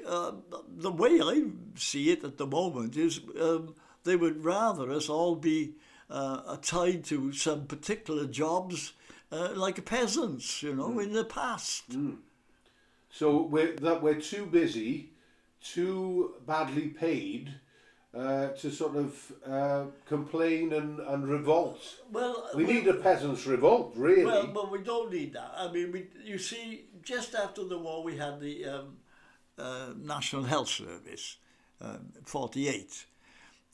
Uh, 0.07 0.33
the 0.69 0.91
way 0.91 1.21
I 1.21 1.45
see 1.77 2.11
it 2.11 2.25
at 2.25 2.39
the 2.39 2.47
moment 2.47 2.97
is 2.97 3.21
um, 3.41 3.75
they 4.05 4.17
would 4.17 4.45
rather 4.45 4.91
us 4.91 5.09
all 5.09 5.37
be 5.37 5.75
uh, 6.11 6.57
tied 6.59 7.05
to 7.05 7.33
some 7.33 7.67
particular 7.67 8.27
jobs 8.27 8.93
uh, 9.31 9.51
like 9.55 9.85
peasants, 9.85 10.63
you 10.63 10.75
know, 10.75 10.99
in 10.99 11.13
the 11.13 11.25
past. 11.25 11.85
So 13.11 13.43
we're, 13.43 13.77
that 13.77 14.03
we're 14.03 14.21
too 14.21 14.47
busy, 14.47 15.11
too 15.63 16.35
badly 16.47 16.89
paid 16.89 17.55
uh, 18.15 18.49
to 18.49 18.71
sort 18.71 18.97
of 18.97 19.33
uh, 19.47 19.85
complain 20.07 20.73
and, 20.75 21.01
and 21.01 21.27
revolt. 21.27 21.81
Well, 22.11 22.51
We 22.55 22.65
need 22.65 22.87
a 22.89 22.95
peasants' 22.95 23.47
revolt, 23.47 23.95
really. 23.97 24.27
Well, 24.27 24.49
but 24.49 24.71
we 24.71 24.83
don't 24.83 25.11
need 25.11 25.33
that. 25.33 25.53
I 25.57 25.71
mean, 25.73 25.93
we, 25.93 26.09
you 26.23 26.37
see, 26.37 26.87
just 27.03 27.35
after 27.35 27.65
the 27.65 27.79
war, 27.79 28.05
we 28.05 28.17
had 28.19 28.39
the 28.39 28.67
um, 28.67 28.97
uh, 29.59 29.93
National 29.97 30.45
Health 30.45 30.69
Service, 30.69 31.37
um, 31.81 32.13
48. 32.25 33.07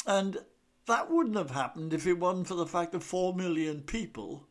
And 0.07 0.39
that 0.87 1.11
wouldn't 1.11 1.37
have 1.37 1.51
happened 1.51 1.93
if 1.93 2.07
it 2.07 2.19
wasn't 2.19 2.49
for 2.49 2.55
the 2.55 2.67
fact 2.67 2.93
that 2.93 3.03
four 3.03 3.35
million 3.35 3.83
people 3.83 4.47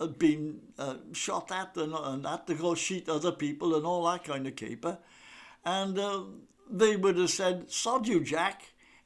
had 0.00 0.18
been 0.18 0.60
uh, 0.78 0.96
shot 1.12 1.52
at 1.52 1.76
and, 1.76 1.92
and 1.92 2.26
had 2.26 2.46
to 2.46 2.54
go 2.54 2.74
shoot 2.74 3.08
other 3.08 3.32
people 3.32 3.74
and 3.74 3.84
all 3.84 4.10
that 4.10 4.24
kind 4.24 4.46
of 4.46 4.56
caper. 4.56 4.98
And 5.64 5.98
uh, 5.98 6.22
they 6.70 6.96
would 6.96 7.18
have 7.18 7.30
said, 7.30 7.70
sod 7.70 8.08
you, 8.08 8.20
Jack, 8.20 8.62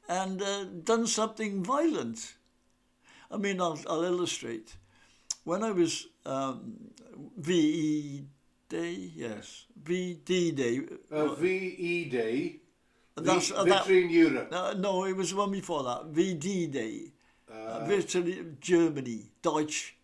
and 0.07 0.41
uh, 0.41 0.63
done 0.63 1.07
something 1.07 1.63
violent. 1.63 2.35
I 3.29 3.37
mean, 3.37 3.59
I'll, 3.59 3.79
I'll 3.89 4.03
illustrate. 4.03 4.77
When 5.43 5.63
I 5.63 5.71
was 5.71 6.07
um, 6.25 6.75
VE 7.37 8.25
Day, 8.69 9.11
yes, 9.15 9.65
VD 9.83 10.55
Day. 10.55 10.81
Uh, 11.11 11.35
VE 11.35 12.05
Day, 12.09 12.59
That's- 13.15 13.49
Vi- 13.49 13.55
uh, 13.55 13.63
that- 13.65 13.85
Victory 13.85 14.03
in 14.05 14.09
Europe. 14.09 14.49
Uh, 14.51 14.73
no, 14.77 15.05
it 15.05 15.15
was 15.15 15.29
the 15.31 15.35
one 15.37 15.51
before 15.51 15.83
that. 15.83 16.11
VD 16.11 16.67
Day. 16.71 17.11
Uh, 17.49 17.53
Uh, 17.53 17.85
Victory, 17.85 18.45
Germany, 18.59 19.29
Deutsch. 19.41 19.95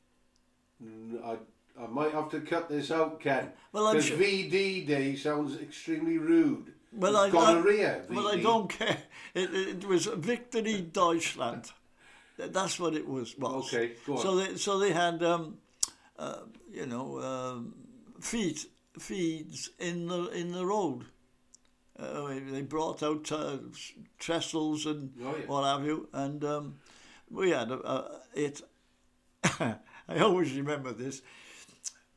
I, 1.25 1.37
I 1.79 1.87
might 1.87 2.11
have 2.11 2.29
to 2.29 2.39
cut 2.41 2.69
this 2.69 2.91
out, 2.91 3.19
Ken. 3.19 3.51
Well, 3.71 3.87
I'm 3.87 3.95
Because 3.95 4.09
sure- 4.09 4.17
VD 4.17 4.85
Day 4.87 5.15
sounds 5.15 5.59
extremely 5.59 6.17
rude. 6.19 6.73
Well, 6.93 7.15
I, 7.17 7.27
I, 7.27 7.29
gonorrhea, 7.29 8.03
well, 8.09 8.27
I 8.27 8.35
don't 8.41 8.69
care. 8.69 8.97
It, 9.33 9.49
it 9.53 9.85
was 9.87 10.05
Victory 10.07 10.81
Deutschland. 10.81 11.71
That's 12.37 12.77
what 12.79 12.93
it 12.95 13.07
was. 13.07 13.37
was. 13.37 13.65
Okay, 13.73 13.93
go 14.05 14.13
on. 14.17 14.21
So 14.21 14.35
they, 14.35 14.57
so 14.57 14.77
they 14.77 14.91
had, 14.91 15.23
um, 15.23 15.57
uh, 16.19 16.39
you 16.71 16.85
know, 16.85 17.19
um, 17.21 17.73
feet 18.21 18.65
feeds 18.99 19.69
in 19.79 20.07
the 20.07 20.27
in 20.29 20.51
the 20.51 20.65
road. 20.65 21.05
Uh, 21.99 22.33
they 22.49 22.61
brought 22.61 23.03
out 23.03 23.31
uh, 23.31 23.57
trestles 24.17 24.85
and 24.85 25.11
Oh, 25.21 25.35
yeah. 25.37 25.45
what 25.45 25.63
have 25.65 25.85
you, 25.85 26.07
and 26.13 26.43
um, 26.43 26.75
we 27.29 27.51
had 27.51 27.71
it. 28.33 28.61
I 29.43 30.19
always 30.19 30.53
remember 30.55 30.93
this. 30.93 31.21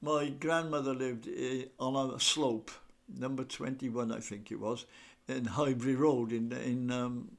My 0.01 0.29
grandmother 0.29 0.95
lived 0.95 1.29
uh, 1.29 1.83
on 1.85 2.15
a 2.15 2.21
slope, 2.21 2.71
number 3.09 3.45
twenty-one, 3.45 4.11
I 4.13 4.21
think 4.21 4.51
it 4.51 4.61
was, 4.61 4.87
in 5.29 5.45
Highbury 5.45 5.97
Road 5.97 6.33
in 6.33 6.53
in 6.53 6.91
um, 6.91 7.37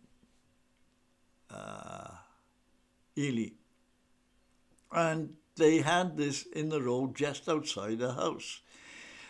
uh, 1.49 2.11
Ely, 3.17 3.49
and 4.91 5.35
they 5.55 5.79
had 5.79 6.17
this 6.17 6.43
in 6.43 6.69
the 6.69 6.81
road 6.81 7.15
just 7.15 7.47
outside 7.47 7.99
the 7.99 8.13
house. 8.13 8.61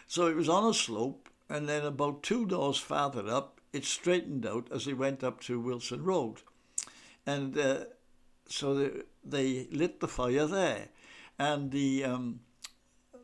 So 0.07 0.27
it 0.27 0.35
was 0.35 0.49
on 0.49 0.69
a 0.69 0.73
slope, 0.73 1.29
and 1.49 1.67
then 1.67 1.85
about 1.85 2.23
two 2.23 2.45
doors 2.45 2.77
farther 2.77 3.27
up, 3.27 3.59
it 3.73 3.85
straightened 3.85 4.45
out 4.45 4.67
as 4.71 4.85
they 4.85 4.93
went 4.93 5.23
up 5.23 5.41
to 5.41 5.59
Wilson 5.59 6.03
Road. 6.03 6.37
And 7.25 7.57
uh, 7.57 7.85
so 8.47 8.75
they, 8.75 8.91
they 9.23 9.67
lit 9.71 9.99
the 9.99 10.07
fire 10.07 10.45
there. 10.45 10.89
And 11.37 11.71
the 11.71 12.05
um, 12.05 12.39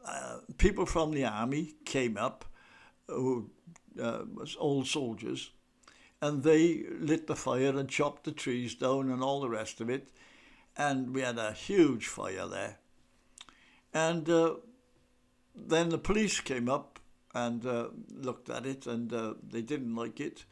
uh, 0.06 0.38
people 0.58 0.86
from 0.86 1.12
the 1.12 1.26
army 1.26 1.76
came 1.86 2.18
up, 2.18 2.46
who 3.08 3.50
uh, 4.02 4.24
was 4.34 4.56
old 4.60 4.88
soldiers, 4.88 5.52
and 6.22 6.44
they 6.44 6.84
lit 7.00 7.28
the 7.28 7.36
fire 7.36 7.78
and 7.78 7.90
chopped 7.90 8.26
the 8.26 8.32
trees 8.32 8.76
down 8.76 9.10
and 9.10 9.24
all 9.24 9.42
the 9.42 9.50
rest 9.50 9.82
of 9.82 9.90
it. 9.90 10.10
And 10.78 11.16
we 11.16 11.22
had 11.22 11.38
a 11.38 11.52
huge 11.52 12.08
fire 12.08 12.48
there. 12.48 12.78
And 13.94 14.30
uh, 14.30 14.56
then 15.56 15.90
the 15.90 15.98
police 15.98 16.40
came 16.40 16.70
up 16.70 17.00
and 17.34 17.66
uh, 17.66 17.88
looked 18.14 18.50
at 18.50 18.66
it 18.66 18.88
and 18.88 19.12
uh, 19.14 19.34
they 19.42 19.62
didn't 19.62 19.96
like 19.96 20.20
it. 20.20 20.46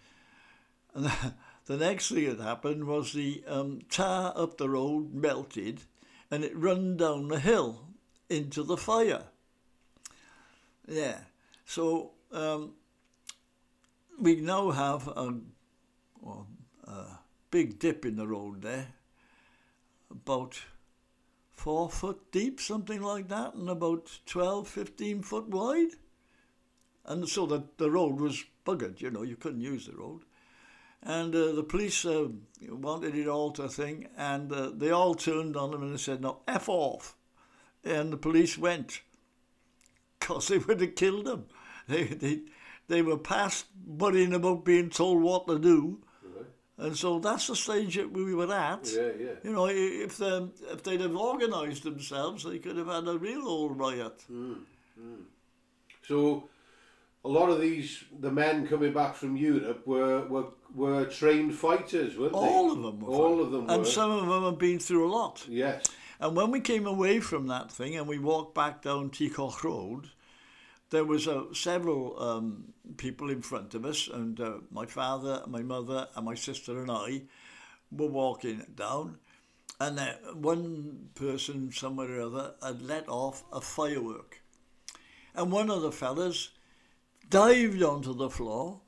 And 0.94 1.12
the 1.66 1.78
next 1.78 2.10
thing 2.10 2.38
that 2.38 2.44
happened 2.44 2.86
was 2.86 3.14
the 3.14 3.44
um, 3.48 3.82
tar 3.90 4.34
up 4.36 4.58
the 4.58 4.70
road 4.70 5.14
melted 5.14 5.82
and 6.32 6.44
it 6.44 6.56
run 6.56 6.98
down 6.98 7.28
the 7.28 7.40
hill 7.40 7.82
into 8.30 8.64
the 8.64 8.78
fire. 8.78 9.24
Yeah. 10.88 11.20
So 11.66 12.12
um, 12.32 12.74
we 14.20 14.36
now 14.42 14.72
have 14.72 15.08
a, 15.08 15.34
well, 16.22 16.48
a 16.84 17.06
big 17.52 17.80
dip 17.80 18.06
in 18.06 18.16
the 18.16 18.28
road 18.28 18.62
there, 18.62 18.88
about 20.12 20.60
four 21.60 21.90
foot 21.90 22.32
deep, 22.32 22.62
something 22.62 23.02
like 23.02 23.28
that, 23.28 23.54
and 23.54 23.70
about 23.70 24.20
12, 24.26 24.66
15 24.66 25.22
foot 25.22 25.50
wide. 25.50 25.92
And 27.04 27.28
so 27.28 27.46
the, 27.46 27.64
the 27.78 27.92
road 27.92 28.22
was 28.22 28.46
buggered, 28.66 29.02
you 29.02 29.12
know, 29.12 29.24
you 29.24 29.36
couldn't 29.36 29.60
use 29.60 29.86
the 29.86 29.98
road. 29.98 30.22
And 31.04 31.36
uh, 31.36 31.52
the 31.52 31.64
police 31.64 32.06
uh, 32.06 32.30
wanted 32.70 33.14
it 33.14 33.28
all 33.28 33.52
to 33.52 33.64
a 33.64 33.70
thing, 33.70 34.08
and 34.18 34.52
uh, 34.54 34.72
they 34.74 34.92
all 34.92 35.16
turned 35.16 35.58
on 35.58 35.74
him 35.74 35.84
and 35.84 35.94
they 35.94 35.98
said, 35.98 36.22
no, 36.22 36.40
F 36.48 36.70
off. 36.70 37.18
And 37.84 38.14
the 38.14 38.18
police 38.18 38.58
went, 38.58 39.02
because 40.18 40.48
they 40.48 40.58
would 40.60 40.80
have 40.80 40.96
killed 40.96 41.28
him. 41.28 41.46
They, 41.90 42.06
they, 42.06 42.40
they 42.88 43.02
were 43.02 43.18
past 43.18 43.66
worrying 43.86 44.34
about 44.34 44.64
being 44.64 44.90
told 44.90 45.22
what 45.22 45.46
to 45.48 45.60
do. 45.60 46.00
And 46.80 46.96
so 46.96 47.20
that's 47.20 47.48
the 47.48 47.56
stage 47.58 47.96
that 47.98 48.12
we 48.12 48.34
were 48.34 48.54
at. 48.54 48.90
Yeah, 48.92 49.10
yeah. 49.20 49.32
You 49.44 49.52
know, 49.52 49.68
if 49.68 50.18
the, 50.18 50.50
if 50.72 50.82
they'd 50.82 51.02
have 51.02 51.16
organised 51.16 51.84
themselves, 51.84 52.46
they 52.46 52.58
could 52.58 52.78
have 52.78 52.88
had 52.88 53.06
a 53.08 53.18
real 53.18 53.46
old 53.46 53.78
riot. 53.78 54.24
Hmm, 54.28 54.54
hmm. 54.98 55.24
So, 56.08 56.50
a 57.26 57.28
lot 57.28 57.50
of 57.50 57.60
these, 57.60 58.06
the 58.22 58.32
men 58.32 58.66
coming 58.66 58.94
back 58.94 59.16
from 59.16 59.36
Europe 59.36 59.86
were 59.86 60.26
were, 60.28 60.46
were 60.74 61.06
trained 61.06 61.54
fighters, 61.54 62.18
weren't 62.18 62.32
they? 62.32 62.40
All 62.40 62.72
of 62.72 62.82
them 62.82 63.02
were. 63.02 63.14
All 63.14 63.42
of 63.42 63.52
them 63.52 63.70
And 63.70 63.80
were. 63.80 63.86
some 63.86 64.12
of 64.12 64.26
them 64.28 64.44
have 64.44 64.58
been 64.58 64.80
through 64.80 65.06
a 65.10 65.12
lot. 65.12 65.46
Yes. 65.50 65.84
And 66.22 66.36
when 66.36 66.50
we 66.50 66.62
came 66.62 66.88
away 66.88 67.20
from 67.20 67.48
that 67.48 67.70
thing 67.72 67.98
and 67.98 68.08
we 68.08 68.20
walked 68.20 68.56
back 68.56 68.82
down 68.82 69.10
Teacock 69.10 69.64
Road, 69.64 70.10
there 70.90 71.06
was 71.06 71.28
uh, 71.28 71.54
several 71.54 72.22
um, 72.22 72.74
people 72.98 73.30
in 73.30 73.42
front 73.42 73.76
of 73.76 73.86
us, 73.86 74.08
and 74.12 74.40
uh, 74.40 74.54
my 74.72 74.86
father, 74.86 75.44
my 75.48 75.62
mother, 75.62 76.08
and 76.16 76.26
my 76.26 76.36
sister 76.36 76.82
and 76.82 76.90
I 76.90 77.24
were 77.92 78.08
walking 78.08 78.66
down, 78.76 79.18
and 79.80 80.00
uh, 80.00 80.14
one 80.34 81.10
person, 81.16 81.72
somewhere 81.72 82.20
or 82.20 82.22
other, 82.22 82.54
had 82.62 82.82
let 82.82 83.08
off 83.08 83.44
a 83.54 83.62
firework. 83.62 84.42
And 85.36 85.52
one 85.52 85.70
of 85.70 85.82
the 85.82 85.92
fellas 85.92 86.50
dived 87.30 87.84
onto 87.84 88.14
the 88.14 88.30
floor, 88.30 88.82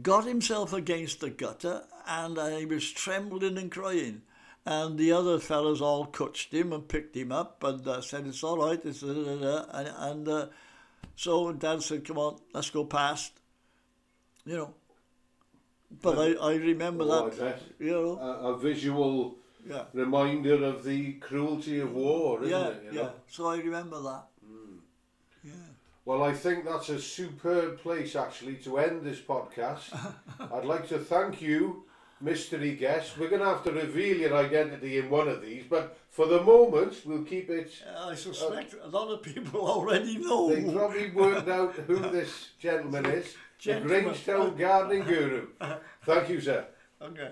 got 0.00 0.24
himself 0.24 0.72
against 0.72 1.20
the 1.20 1.30
gutter, 1.30 1.82
and 2.06 2.38
uh, 2.38 2.56
he 2.56 2.66
was 2.66 2.90
trembling 2.90 3.58
and 3.58 3.70
crying. 3.70 4.22
And 4.64 4.96
the 4.96 5.12
other 5.12 5.38
fellows 5.38 5.82
all 5.82 6.06
coached 6.06 6.54
him 6.54 6.72
and 6.72 6.88
picked 6.88 7.16
him 7.16 7.32
up 7.32 7.62
and 7.64 7.86
uh, 7.86 8.00
said, 8.00 8.26
It's 8.26 8.44
all 8.44 8.58
right. 8.58 8.80
It's, 8.84 9.00
da, 9.00 9.12
da, 9.12 9.24
da, 9.24 9.36
da." 9.36 9.64
And, 9.72 10.28
and 10.28 10.50
So 11.16 11.48
and 11.48 11.58
Dad 11.60 11.82
said, 11.82 12.04
come 12.04 12.18
on, 12.18 12.38
let's 12.52 12.70
go 12.70 12.84
past. 12.84 13.32
You 14.44 14.56
know. 14.56 14.74
But 16.00 16.18
and, 16.18 16.38
I, 16.38 16.46
I 16.46 16.54
remember 16.54 17.04
oh, 17.04 17.28
that. 17.28 17.42
I 17.42 17.50
bet. 17.50 17.62
You 17.78 17.90
know. 17.90 18.18
A, 18.18 18.52
a 18.52 18.58
visual 18.58 19.36
yeah. 19.68 19.84
reminder 19.92 20.64
of 20.64 20.84
the 20.84 21.14
cruelty 21.14 21.80
of 21.80 21.92
war, 21.92 22.42
isn't 22.42 22.50
yeah, 22.50 22.68
it? 22.68 22.82
You 22.84 22.92
know? 22.92 23.12
So 23.28 23.46
I 23.46 23.58
remember 23.58 24.00
that. 24.00 24.24
Mm. 24.44 24.78
Yeah. 25.44 25.52
Well, 26.04 26.24
I 26.24 26.32
think 26.32 26.64
that's 26.64 26.88
a 26.88 27.00
superb 27.00 27.78
place 27.80 28.16
actually 28.16 28.56
to 28.56 28.78
end 28.78 29.02
this 29.02 29.20
podcast. 29.20 29.96
I'd 30.52 30.64
like 30.64 30.88
to 30.88 30.98
thank 30.98 31.40
you 31.40 31.84
mystery 32.22 32.74
guest. 32.74 33.18
We're 33.18 33.28
going 33.28 33.42
to 33.42 33.48
have 33.48 33.64
to 33.64 33.72
reveal 33.72 34.16
your 34.16 34.36
identity 34.36 34.98
in 34.98 35.10
one 35.10 35.28
of 35.28 35.42
these, 35.42 35.64
but 35.68 35.98
for 36.08 36.26
the 36.26 36.42
moment, 36.42 37.02
we'll 37.04 37.24
keep 37.24 37.50
it. 37.50 37.72
I 37.96 38.14
suspect 38.14 38.74
a 38.82 38.88
lot 38.88 39.08
of 39.08 39.22
people 39.22 39.60
already 39.68 40.18
know. 40.18 40.54
They 40.54 40.72
probably 40.72 41.10
worked 41.10 41.48
out 41.48 41.74
who 41.74 41.98
this 41.98 42.50
gentleman 42.58 43.06
is. 43.06 43.34
Gentleman. 43.58 44.04
The 44.04 44.10
Grangetown 44.10 44.58
Gardening 44.58 45.04
Guru. 45.04 45.46
Thank 46.04 46.28
you, 46.28 46.40
sir. 46.40 46.66
Okay. 47.00 47.30